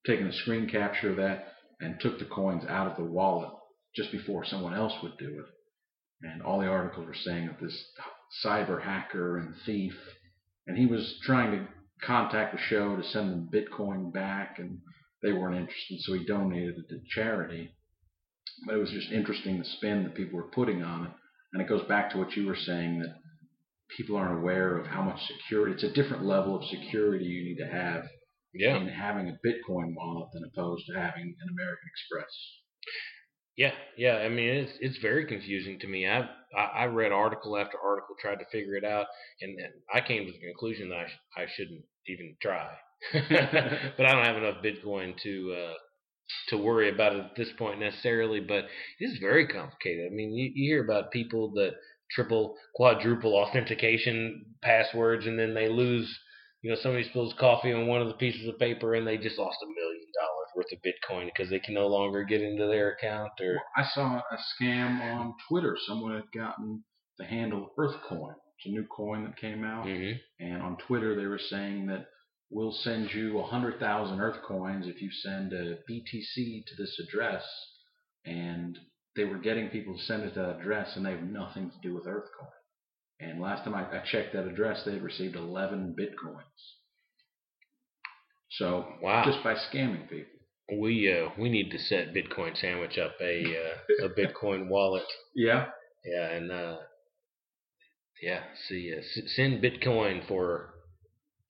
taken 0.06 0.26
a 0.26 0.32
screen 0.32 0.68
capture 0.68 1.10
of 1.10 1.16
that 1.16 1.54
and 1.80 1.98
took 1.98 2.18
the 2.18 2.26
coins 2.26 2.64
out 2.68 2.86
of 2.90 2.98
the 2.98 3.10
wallet 3.10 3.50
just 3.96 4.12
before 4.12 4.44
someone 4.44 4.74
else 4.74 4.92
would 5.02 5.16
do 5.18 5.40
it. 5.40 5.46
And 6.22 6.42
all 6.42 6.60
the 6.60 6.66
articles 6.66 7.06
were 7.06 7.14
saying 7.14 7.46
that 7.46 7.60
this 7.60 7.82
cyber 8.44 8.82
hacker 8.82 9.38
and 9.38 9.54
thief, 9.66 9.94
and 10.66 10.76
he 10.76 10.86
was 10.86 11.18
trying 11.22 11.52
to 11.52 11.68
contact 12.02 12.54
the 12.54 12.60
show 12.60 12.96
to 12.96 13.02
send 13.04 13.30
them 13.30 13.50
Bitcoin 13.52 14.12
back, 14.12 14.58
and 14.58 14.78
they 15.22 15.32
weren't 15.32 15.56
interested, 15.56 16.00
so 16.00 16.14
he 16.14 16.24
donated 16.24 16.76
it 16.78 16.88
to 16.88 17.00
charity. 17.14 17.70
But 18.66 18.74
it 18.76 18.78
was 18.78 18.90
just 18.90 19.12
interesting 19.12 19.58
the 19.58 19.64
spin 19.64 20.04
that 20.04 20.14
people 20.14 20.36
were 20.36 20.50
putting 20.50 20.82
on 20.82 21.06
it. 21.06 21.12
And 21.52 21.62
it 21.62 21.68
goes 21.68 21.86
back 21.86 22.10
to 22.10 22.18
what 22.18 22.34
you 22.36 22.46
were 22.46 22.56
saying 22.56 23.00
that 23.00 23.14
people 23.96 24.16
aren't 24.16 24.38
aware 24.38 24.76
of 24.78 24.86
how 24.86 25.02
much 25.02 25.20
security. 25.26 25.74
It's 25.74 25.82
a 25.84 25.92
different 25.92 26.24
level 26.24 26.56
of 26.56 26.64
security 26.64 27.24
you 27.24 27.44
need 27.44 27.58
to 27.58 27.70
have 27.70 28.04
Yeah. 28.54 28.76
in 28.76 28.88
having 28.88 29.28
a 29.28 29.38
Bitcoin 29.46 29.94
wallet 29.94 30.30
than 30.32 30.44
opposed 30.44 30.86
to 30.86 30.94
having 30.98 31.36
an 31.40 31.48
American 31.50 31.88
Express. 31.88 32.32
Yeah, 33.56 33.72
yeah. 33.96 34.16
I 34.16 34.28
mean, 34.28 34.48
it's 34.48 34.72
it's 34.80 34.98
very 34.98 35.26
confusing 35.26 35.78
to 35.80 35.86
me. 35.86 36.06
I 36.08 36.20
I, 36.56 36.64
I 36.64 36.84
read 36.86 37.12
article 37.12 37.56
after 37.58 37.78
article, 37.78 38.14
tried 38.20 38.38
to 38.38 38.46
figure 38.50 38.76
it 38.76 38.84
out, 38.84 39.06
and, 39.40 39.58
and 39.58 39.72
I 39.92 40.00
came 40.00 40.26
to 40.26 40.32
the 40.32 40.38
conclusion 40.38 40.88
that 40.88 40.98
I, 40.98 41.06
sh- 41.08 41.20
I 41.36 41.46
shouldn't 41.54 41.84
even 42.06 42.36
try. 42.40 42.74
but 43.12 44.06
I 44.06 44.12
don't 44.12 44.24
have 44.24 44.36
enough 44.36 44.62
Bitcoin 44.64 45.16
to 45.22 45.54
uh, 45.58 45.74
to 46.48 46.56
worry 46.56 46.88
about 46.90 47.14
it 47.14 47.20
at 47.24 47.36
this 47.36 47.50
point 47.58 47.80
necessarily. 47.80 48.40
But 48.40 48.66
it 49.00 49.04
is 49.04 49.18
very 49.18 49.46
complicated. 49.46 50.06
I 50.10 50.14
mean, 50.14 50.32
you, 50.34 50.50
you 50.54 50.74
hear 50.74 50.84
about 50.84 51.10
people 51.12 51.52
that 51.54 51.72
triple, 52.10 52.56
quadruple 52.74 53.34
authentication 53.34 54.46
passwords, 54.62 55.26
and 55.26 55.38
then 55.38 55.54
they 55.54 55.68
lose. 55.68 56.18
You 56.62 56.70
know, 56.70 56.76
somebody 56.80 57.04
spills 57.04 57.34
coffee 57.38 57.72
on 57.72 57.86
one 57.88 58.00
of 58.02 58.08
the 58.08 58.14
pieces 58.14 58.48
of 58.48 58.58
paper, 58.58 58.94
and 58.94 59.06
they 59.06 59.18
just 59.18 59.38
lost 59.38 59.58
a 59.62 59.66
million 59.66 59.91
worth 60.62 60.72
of 60.72 60.78
Bitcoin 60.82 61.26
because 61.26 61.50
they 61.50 61.58
can 61.58 61.74
no 61.74 61.86
longer 61.86 62.24
get 62.24 62.42
into 62.42 62.66
their 62.66 62.92
account. 62.92 63.32
Or 63.40 63.60
I 63.76 63.84
saw 63.84 64.18
a 64.30 64.38
scam 64.62 65.00
on 65.14 65.34
Twitter. 65.48 65.76
Someone 65.86 66.14
had 66.14 66.30
gotten 66.32 66.84
the 67.18 67.24
handle 67.24 67.72
Earthcoin. 67.78 68.34
It's 68.58 68.66
a 68.66 68.70
new 68.70 68.86
coin 68.86 69.24
that 69.24 69.36
came 69.36 69.64
out, 69.64 69.86
Mhm. 69.86 70.20
and 70.38 70.62
on 70.62 70.76
Twitter 70.78 71.14
they 71.16 71.26
were 71.26 71.38
saying 71.38 71.86
that 71.86 72.06
we'll 72.50 72.72
send 72.72 73.12
you 73.12 73.38
a 73.40 73.46
hundred 73.46 73.80
thousand 73.80 74.18
Earthcoins 74.18 74.86
if 74.86 75.02
you 75.02 75.10
send 75.10 75.52
a 75.52 75.78
BTC 75.88 76.64
to 76.66 76.74
this 76.76 76.98
address, 77.00 77.44
and 78.24 78.78
they 79.16 79.24
were 79.24 79.38
getting 79.38 79.68
people 79.70 79.96
to 79.96 80.02
send 80.04 80.22
it 80.22 80.34
to 80.34 80.40
that 80.40 80.60
address, 80.60 80.96
and 80.96 81.04
they 81.04 81.10
have 81.10 81.22
nothing 81.24 81.70
to 81.70 81.78
do 81.80 81.94
with 81.94 82.04
Earthcoin. 82.04 82.52
And 83.20 83.40
last 83.40 83.64
time 83.64 83.74
I, 83.74 83.98
I 83.98 84.00
checked 84.04 84.32
that 84.34 84.46
address, 84.46 84.84
they 84.84 84.92
had 84.92 85.02
received 85.02 85.36
11 85.36 85.94
bitcoins. 85.98 86.76
So 88.50 88.98
Wow. 89.00 89.24
just 89.24 89.42
by 89.42 89.54
scamming 89.54 90.08
people. 90.08 90.40
We 90.78 91.12
uh, 91.12 91.30
we 91.38 91.48
need 91.48 91.70
to 91.70 91.78
set 91.78 92.14
Bitcoin 92.14 92.56
Sandwich 92.56 92.98
up 92.98 93.14
a 93.20 93.44
uh, 93.44 94.06
a 94.06 94.08
Bitcoin 94.18 94.68
wallet. 94.68 95.04
Yeah. 95.34 95.66
Yeah, 96.04 96.30
and 96.32 96.50
uh, 96.50 96.76
yeah, 98.22 98.40
see, 98.68 98.92
uh, 98.94 98.98
s- 99.00 99.32
send 99.36 99.62
Bitcoin 99.62 100.26
for 100.26 100.70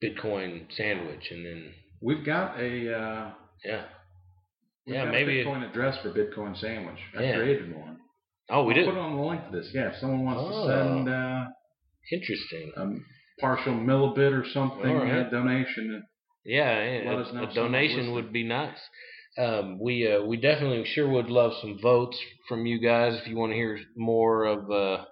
Bitcoin 0.03 0.65
Sandwich, 0.75 1.29
and 1.31 1.45
then 1.45 1.73
We've 2.01 2.25
got 2.25 2.59
a 2.59 2.93
uh, 2.93 3.31
yeah, 3.63 3.85
we've 4.85 4.95
Yeah, 4.95 5.05
maybe- 5.05 5.41
a 5.41 5.45
Bitcoin 5.45 5.69
address 5.69 5.97
for 6.03 6.09
Bitcoin 6.11 6.59
sandwich. 6.59 6.99
I 7.17 7.23
Yeah. 7.23 7.35
created 7.37 7.75
one. 7.75 7.97
oh, 8.49 8.63
we 8.65 8.73
did. 8.73 8.85
put 8.85 8.95
it 8.95 8.99
on 8.99 9.15
the 9.15 9.21
link 9.21 9.41
to 9.49 9.57
this. 9.57 9.71
Yeah, 9.73 9.89
if 9.93 9.95
someone 9.99 10.25
wants 10.25 10.41
Oh. 10.45 10.67
to 10.67 10.73
send 10.73 11.09
uh, 11.09 11.45
Interesting. 12.11 12.71
a 12.75 13.41
partial 13.41 13.73
millibit 13.73 14.33
or 14.39 14.45
something, 14.53 14.81
right. 14.93 15.25
a 15.27 15.29
donation. 15.31 16.03
Yeah, 16.45 16.83
yeah, 16.83 17.09
Let 17.09 17.19
a, 17.19 17.21
us 17.21 17.33
know 17.33 17.43
a 17.49 17.53
donation 17.53 18.11
would 18.11 18.33
be 18.33 18.43
nice. 18.43 18.77
Um, 19.37 19.79
we 19.79 20.11
uh, 20.11 20.21
we 20.23 20.37
definitely 20.37 20.85
sure 20.93 21.09
would 21.09 21.29
love 21.29 21.53
some 21.61 21.79
votes 21.81 22.17
from 22.47 22.65
you 22.65 22.79
guys 22.79 23.19
if 23.19 23.27
you 23.27 23.35
want 23.35 23.51
to 23.51 23.55
hear 23.55 23.79
more 23.95 24.45
of 24.45 24.69
uh, 24.69 25.05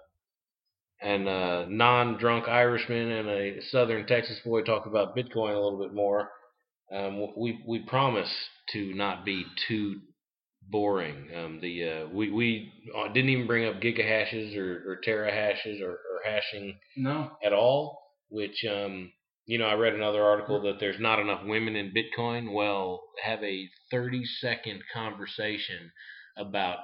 an 1.00 1.26
uh, 1.26 1.66
non-drunk 1.68 2.46
Irishman 2.46 3.10
and 3.10 3.28
a 3.28 3.60
Southern 3.70 4.06
Texas 4.06 4.38
boy 4.44 4.62
talk 4.62 4.86
about 4.86 5.16
Bitcoin 5.16 5.54
a 5.56 5.60
little 5.60 5.80
bit 5.80 5.92
more. 5.92 6.30
Um, 6.92 7.26
we 7.36 7.60
we 7.66 7.80
promise 7.80 8.30
to 8.72 8.94
not 8.94 9.24
be 9.24 9.44
too 9.66 10.00
boring. 10.70 11.28
Um, 11.36 11.58
the 11.60 11.88
uh, 11.88 12.06
we 12.12 12.30
we 12.30 12.72
uh, 12.96 13.08
didn't 13.08 13.30
even 13.30 13.46
bring 13.48 13.66
up 13.66 13.80
gigahashes 13.80 14.56
or, 14.56 14.84
or 14.88 15.00
terahashes 15.04 15.80
or, 15.82 15.90
or 15.90 16.20
hashing 16.24 16.78
No. 16.96 17.32
at 17.44 17.52
all, 17.52 17.98
which 18.28 18.64
um, 18.70 19.10
you 19.46 19.58
know, 19.58 19.66
I 19.66 19.74
read 19.74 19.94
another 19.94 20.22
article 20.22 20.62
that 20.62 20.78
there's 20.78 21.00
not 21.00 21.18
enough 21.18 21.44
women 21.44 21.76
in 21.76 21.92
Bitcoin. 21.92 22.52
Well, 22.52 23.02
have 23.22 23.42
a 23.42 23.68
30 23.90 24.24
second 24.40 24.82
conversation 24.94 25.90
about 26.36 26.78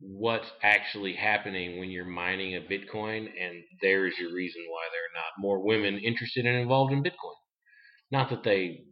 what's 0.00 0.50
actually 0.62 1.14
happening 1.14 1.78
when 1.78 1.90
you're 1.90 2.04
mining 2.04 2.56
a 2.56 2.60
Bitcoin, 2.60 3.18
and 3.18 3.62
there 3.82 4.06
is 4.06 4.14
your 4.18 4.32
reason 4.32 4.62
why 4.68 4.82
there 4.92 5.02
are 5.02 5.22
not 5.22 5.40
more 5.40 5.64
women 5.64 5.98
interested 5.98 6.46
and 6.46 6.56
involved 6.56 6.92
in 6.92 7.02
Bitcoin. 7.02 7.34
Not 8.10 8.30
that 8.30 8.44
they 8.44 8.84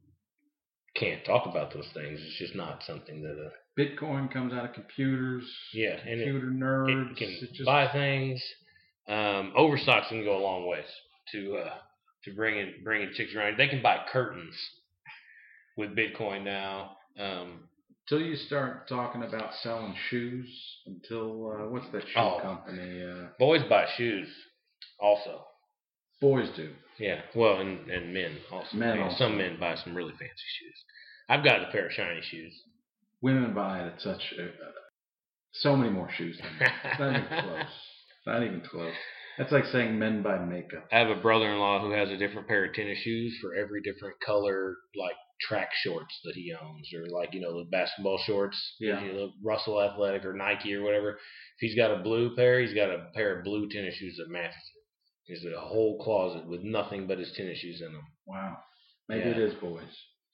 can't 0.94 1.24
talk 1.24 1.46
about 1.46 1.72
those 1.72 1.88
things; 1.94 2.20
it's 2.22 2.38
just 2.38 2.54
not 2.54 2.82
something 2.82 3.22
that, 3.22 3.36
uh, 3.38 3.50
Bitcoin 3.78 4.32
comes 4.32 4.52
out 4.52 4.64
of 4.64 4.72
computers. 4.72 5.44
yeah, 5.72 5.96
and 6.06 6.20
it, 6.20 6.24
Computer 6.24 6.50
nerds. 6.50 7.10
it 7.12 7.16
can 7.16 7.28
it 7.28 7.52
just, 7.52 7.66
buy 7.66 7.88
things. 7.92 8.42
Um, 9.08 9.52
overstocks 9.56 10.08
can 10.08 10.24
go 10.24 10.36
a 10.36 10.42
long 10.42 10.66
ways 10.66 10.86
to 11.32 11.56
uh, 11.58 11.74
to 12.26 12.32
bringing 12.34 12.74
bringing 12.84 13.10
chicks 13.14 13.34
around. 13.34 13.56
They 13.58 13.68
can 13.68 13.82
buy 13.82 13.98
curtains 14.12 14.54
with 15.78 15.96
Bitcoin 15.96 16.44
now. 16.44 16.96
Um, 17.18 17.68
Until 18.10 18.26
you 18.26 18.36
start 18.36 18.88
talking 18.88 19.22
about 19.22 19.54
selling 19.62 19.94
shoes, 20.10 20.46
until 20.86 21.50
uh, 21.50 21.68
what's 21.70 21.86
that 21.92 22.02
shoe 22.02 22.18
Oh. 22.20 22.38
company? 22.42 23.02
Uh, 23.02 23.28
boys 23.38 23.62
buy 23.70 23.86
shoes, 23.96 24.28
also. 25.00 25.44
boys 26.20 26.48
do. 26.56 26.70
Yeah, 26.98 27.20
well, 27.34 27.60
and, 27.60 27.90
and 27.90 28.12
men 28.14 28.36
also. 28.50 28.76
Men 28.76 28.98
also. 29.00 29.16
Some 29.18 29.36
men 29.38 29.58
buy 29.60 29.74
some 29.82 29.94
really 29.94 30.12
fancy 30.12 30.48
shoes. 30.60 30.74
I've 31.28 31.44
got 31.44 31.62
a 31.68 31.70
pair 31.72 31.86
of 31.86 31.92
shiny 31.92 32.22
shoes. 32.22 32.54
Women 33.22 33.52
buy 33.54 33.80
it 33.80 33.92
at 33.94 34.00
such 34.00 34.22
uh, 34.38 34.42
uh, 34.44 34.70
so 35.52 35.76
many 35.76 35.90
more 35.90 36.08
shoes. 36.16 36.38
Than 36.40 36.58
men. 36.60 36.70
It's 36.84 36.98
not 37.00 37.10
even 37.10 37.42
close. 37.42 37.60
It's 37.62 38.26
not 38.26 38.42
even 38.42 38.60
close. 38.62 38.94
That's 39.38 39.52
like 39.52 39.66
saying 39.66 39.98
men 39.98 40.22
buy 40.22 40.38
makeup. 40.38 40.86
I 40.92 40.98
have 40.98 41.10
a 41.10 41.20
brother-in-law 41.20 41.80
who 41.82 41.90
has 41.92 42.08
a 42.10 42.16
different 42.16 42.48
pair 42.48 42.64
of 42.64 42.74
tennis 42.74 42.98
shoes 42.98 43.36
for 43.40 43.54
every 43.54 43.82
different 43.82 44.16
color, 44.24 44.76
like 44.96 45.16
track 45.40 45.68
shorts 45.82 46.18
that 46.24 46.34
he 46.34 46.54
owns, 46.54 46.88
or 46.94 47.06
like 47.14 47.34
you 47.34 47.40
know 47.40 47.58
the 47.58 47.68
basketball 47.70 48.18
shorts, 48.26 48.56
Yeah. 48.80 49.02
you 49.04 49.12
know, 49.12 49.32
Russell 49.44 49.82
Athletic 49.82 50.24
or 50.24 50.32
Nike 50.32 50.74
or 50.74 50.82
whatever. 50.82 51.10
If 51.10 51.18
he's 51.58 51.76
got 51.76 51.90
a 51.92 52.02
blue 52.02 52.34
pair, 52.34 52.60
he's 52.60 52.72
got 52.74 52.90
a 52.90 53.08
pair 53.14 53.38
of 53.38 53.44
blue 53.44 53.68
tennis 53.68 53.94
shoes 53.96 54.16
that 54.18 54.30
matches 54.32 54.56
it. 54.56 54.82
He's 55.34 55.44
a 55.52 55.60
whole 55.60 55.98
closet 56.02 56.46
with 56.46 56.62
nothing 56.62 57.06
but 57.06 57.18
his 57.18 57.32
tennis 57.36 57.58
shoes 57.58 57.82
in 57.84 57.92
them. 57.92 58.06
Wow. 58.26 58.56
Maybe 59.08 59.20
Yeah. 59.28 59.30
it 59.32 59.38
is 59.38 59.54
boys. 59.54 59.82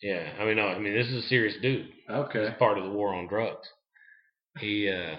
Yeah, 0.02 0.32
I 0.38 0.44
mean, 0.44 0.56
no, 0.56 0.66
I 0.68 0.78
mean 0.78 0.94
this 0.94 1.06
is 1.08 1.24
a 1.24 1.28
serious 1.28 1.56
dude. 1.62 1.88
Okay. 2.08 2.46
He's 2.48 2.58
part 2.58 2.76
of 2.78 2.84
the 2.84 2.90
war 2.90 3.14
on 3.14 3.26
drugs. 3.28 3.66
He, 4.58 4.88
uh, 4.88 5.16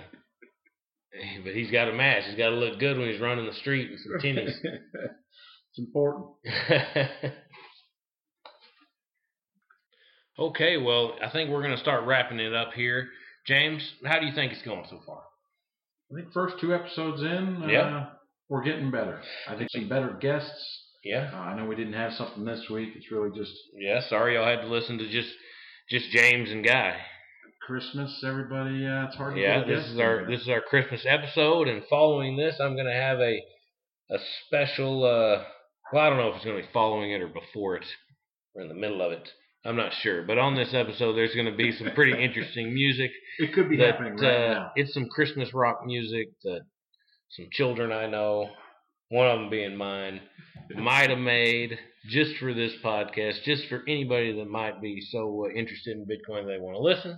but 1.44 1.54
he's 1.54 1.72
got 1.72 1.86
to 1.86 1.94
match. 1.94 2.24
He's 2.26 2.38
got 2.38 2.50
to 2.50 2.56
look 2.56 2.80
good 2.80 2.98
when 2.98 3.10
he's 3.10 3.22
running 3.22 3.46
the 3.46 3.54
street 3.54 3.92
in 3.92 3.98
some 3.98 4.20
tennis. 4.22 4.58
it's 4.64 5.80
important. 5.80 6.26
okay, 10.40 10.78
well, 10.78 11.16
I 11.24 11.30
think 11.30 11.50
we're 11.50 11.62
going 11.64 11.76
to 11.76 11.82
start 11.82 12.06
wrapping 12.06 12.40
it 12.40 12.54
up 12.54 12.74
here. 12.74 13.08
James, 13.48 13.82
how 14.06 14.20
do 14.20 14.26
you 14.26 14.34
think 14.34 14.54
it's 14.54 14.62
going 14.64 14.86
so 14.90 15.00
far? 15.06 15.22
I 16.12 16.16
think 16.16 16.32
first 16.34 16.56
two 16.60 16.74
episodes 16.74 17.22
in, 17.22 17.62
uh, 17.64 17.68
Yeah. 17.68 18.06
we're 18.50 18.64
getting 18.64 18.92
better. 18.92 19.22
I 19.48 19.56
think 19.58 19.70
some 19.72 19.90
better 19.90 20.18
guests. 20.20 20.80
Yeah, 21.04 21.32
Uh, 21.34 21.38
I 21.38 21.56
know 21.58 21.66
we 21.66 21.76
didn't 21.76 21.94
have 21.94 22.14
something 22.14 22.46
this 22.46 22.70
week. 22.70 22.90
It's 22.96 23.12
really 23.12 23.38
just 23.38 23.52
yeah. 23.76 24.00
Sorry, 24.08 24.36
y'all 24.36 24.46
had 24.48 24.62
to 24.62 24.68
listen 24.68 24.98
to 25.00 25.10
just 25.10 25.34
just 25.90 26.10
James 26.12 26.50
and 26.50 26.64
Guy. 26.64 26.98
Christmas. 27.66 28.24
Everybody, 28.26 28.86
uh, 28.86 29.06
it's 29.06 29.16
hard 29.16 29.36
to 29.36 29.42
Yeah, 29.42 29.60
get 29.60 29.68
this 29.68 29.86
is 29.88 30.00
our 30.00 30.26
this 30.30 30.42
is 30.42 30.50
our 30.50 30.62
Christmas 30.62 31.06
episode, 31.08 31.68
and 31.68 31.84
following 31.90 32.36
this, 32.36 32.56
I'm 32.60 32.76
going 32.76 32.88
to 32.88 32.94
have 32.94 33.20
a 33.20 33.42
a 34.12 34.18
special. 34.46 35.04
Uh, 35.04 35.44
well, 35.92 36.04
I 36.04 36.10
don't 36.10 36.18
know 36.18 36.30
if 36.30 36.36
it's 36.36 36.46
going 36.46 36.58
to 36.58 36.64
be 36.64 36.74
following 36.74 37.12
it 37.12 37.22
or 37.22 37.28
before 37.28 37.78
it, 37.78 37.86
or 38.56 38.64
in 38.64 38.68
the 38.68 38.74
middle 38.74 39.02
of 39.02 39.12
it. 39.12 39.30
I'm 39.66 39.78
not 39.78 39.94
sure, 40.02 40.24
but 40.24 40.38
on 40.38 40.56
this 40.56 40.74
episode, 40.74 41.14
there's 41.14 41.34
going 41.34 41.50
to 41.50 41.56
be 41.56 41.72
some 41.72 41.92
pretty 41.96 42.12
interesting 42.24 42.74
music. 42.74 43.12
It 43.40 43.54
could 43.54 43.70
be 43.70 43.78
that 43.78 43.94
happening 43.94 44.18
right 44.18 44.48
uh, 44.50 44.54
now. 44.54 44.72
it's 44.76 44.94
some 44.94 45.08
Christmas 45.08 45.54
rock 45.54 45.86
music 45.86 46.28
that 46.44 46.62
some 47.30 47.48
children 47.52 47.92
I 47.92 48.08
know, 48.08 48.50
one 49.08 49.28
of 49.28 49.40
them 49.40 49.50
being 49.50 49.78
mine, 49.78 50.20
might 50.76 51.10
have 51.10 51.20
made 51.20 51.78
just 52.10 52.36
for 52.38 52.54
this 52.54 52.74
podcast, 52.84 53.44
just 53.44 53.68
for 53.70 53.84
anybody 53.88 54.36
that 54.38 54.50
might 54.50 54.82
be 54.82 55.00
so 55.12 55.46
uh, 55.46 55.58
interested 55.58 55.96
in 55.96 56.06
Bitcoin 56.06 56.46
they 56.46 56.60
want 56.60 56.76
to 56.76 56.82
listen. 56.82 57.18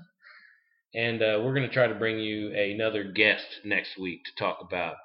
And 0.93 1.21
uh, 1.21 1.41
we're 1.43 1.53
going 1.53 1.67
to 1.67 1.73
try 1.73 1.87
to 1.87 1.95
bring 1.95 2.19
you 2.19 2.53
another 2.55 3.03
guest 3.03 3.45
next 3.65 3.97
week 3.99 4.21
to 4.25 4.43
talk 4.43 4.59
about 4.61 4.95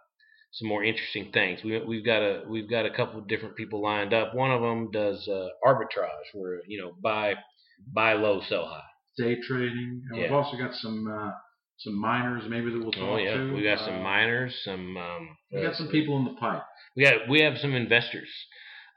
some 0.52 0.68
more 0.68 0.84
interesting 0.84 1.30
things. 1.32 1.62
We, 1.64 1.78
we've 1.84 2.04
got 2.04 2.22
a 2.22 2.42
we've 2.48 2.68
got 2.70 2.86
a 2.86 2.90
couple 2.90 3.18
of 3.20 3.28
different 3.28 3.56
people 3.56 3.82
lined 3.82 4.12
up. 4.12 4.34
One 4.34 4.50
of 4.50 4.60
them 4.60 4.90
does 4.92 5.26
uh, 5.28 5.48
arbitrage, 5.66 6.28
where 6.34 6.60
you 6.66 6.80
know 6.80 6.92
buy 7.02 7.34
buy 7.92 8.12
low, 8.14 8.40
sell 8.48 8.66
high. 8.66 8.82
Day 9.18 9.36
trading. 9.46 10.02
And 10.10 10.20
We've 10.20 10.32
also 10.32 10.56
got 10.56 10.74
some 10.74 11.06
uh, 11.08 11.32
some 11.78 12.00
miners 12.00 12.42
maybe 12.48 12.70
that 12.70 12.78
we'll 12.80 12.92
talk 12.92 13.02
Oh 13.02 13.16
yeah, 13.16 13.36
to. 13.36 13.54
we 13.54 13.62
got 13.62 13.78
some 13.80 13.96
Uh, 14.00 14.02
miners, 14.02 14.54
some 14.64 14.96
um, 14.96 15.36
We 15.52 15.62
got 15.62 15.74
some 15.76 15.88
people 15.88 16.18
in 16.18 16.24
the 16.24 16.34
pipe. 16.40 16.62
We 16.96 17.04
got 17.04 17.28
we 17.28 17.40
have 17.42 17.58
some 17.58 17.74
investors. 17.74 18.28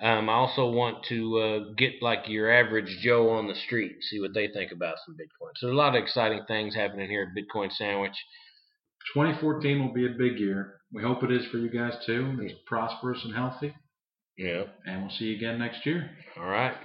Um, 0.03 0.29
I 0.29 0.33
also 0.33 0.69
want 0.69 1.05
to 1.05 1.37
uh, 1.37 1.59
get 1.77 2.01
like 2.01 2.27
your 2.27 2.51
average 2.51 2.97
Joe 3.01 3.29
on 3.29 3.47
the 3.47 3.55
street, 3.55 3.95
see 4.01 4.19
what 4.19 4.33
they 4.33 4.49
think 4.49 4.73
about 4.73 4.97
some 5.05 5.15
Bitcoin. 5.15 5.51
So 5.55 5.67
there's 5.67 5.75
a 5.75 5.77
lot 5.77 5.95
of 5.95 6.03
exciting 6.03 6.41
things 6.45 6.75
happening 6.75 7.09
here 7.09 7.31
at 7.31 7.41
Bitcoin 7.41 7.71
Sandwich. 7.71 8.15
2014 9.13 9.79
will 9.79 9.93
be 9.93 10.05
a 10.05 10.09
big 10.09 10.39
year. 10.39 10.81
We 10.91 11.01
hope 11.01 11.23
it 11.23 11.31
is 11.31 11.45
for 11.47 11.57
you 11.57 11.69
guys 11.69 11.93
too. 12.05 12.37
It's 12.41 12.59
prosperous 12.65 13.23
and 13.23 13.33
healthy. 13.33 13.73
Yeah. 14.37 14.63
And 14.85 15.03
we'll 15.03 15.11
see 15.11 15.25
you 15.25 15.37
again 15.37 15.59
next 15.59 15.85
year. 15.85 16.09
All 16.37 16.47
right. 16.47 16.75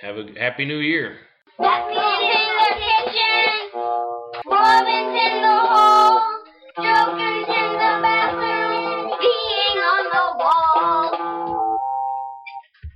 Have 0.00 0.16
a 0.16 0.26
happy 0.36 0.64
New 0.64 0.78
Year. 0.78 1.18
That 1.58 1.88
meat 1.88 2.24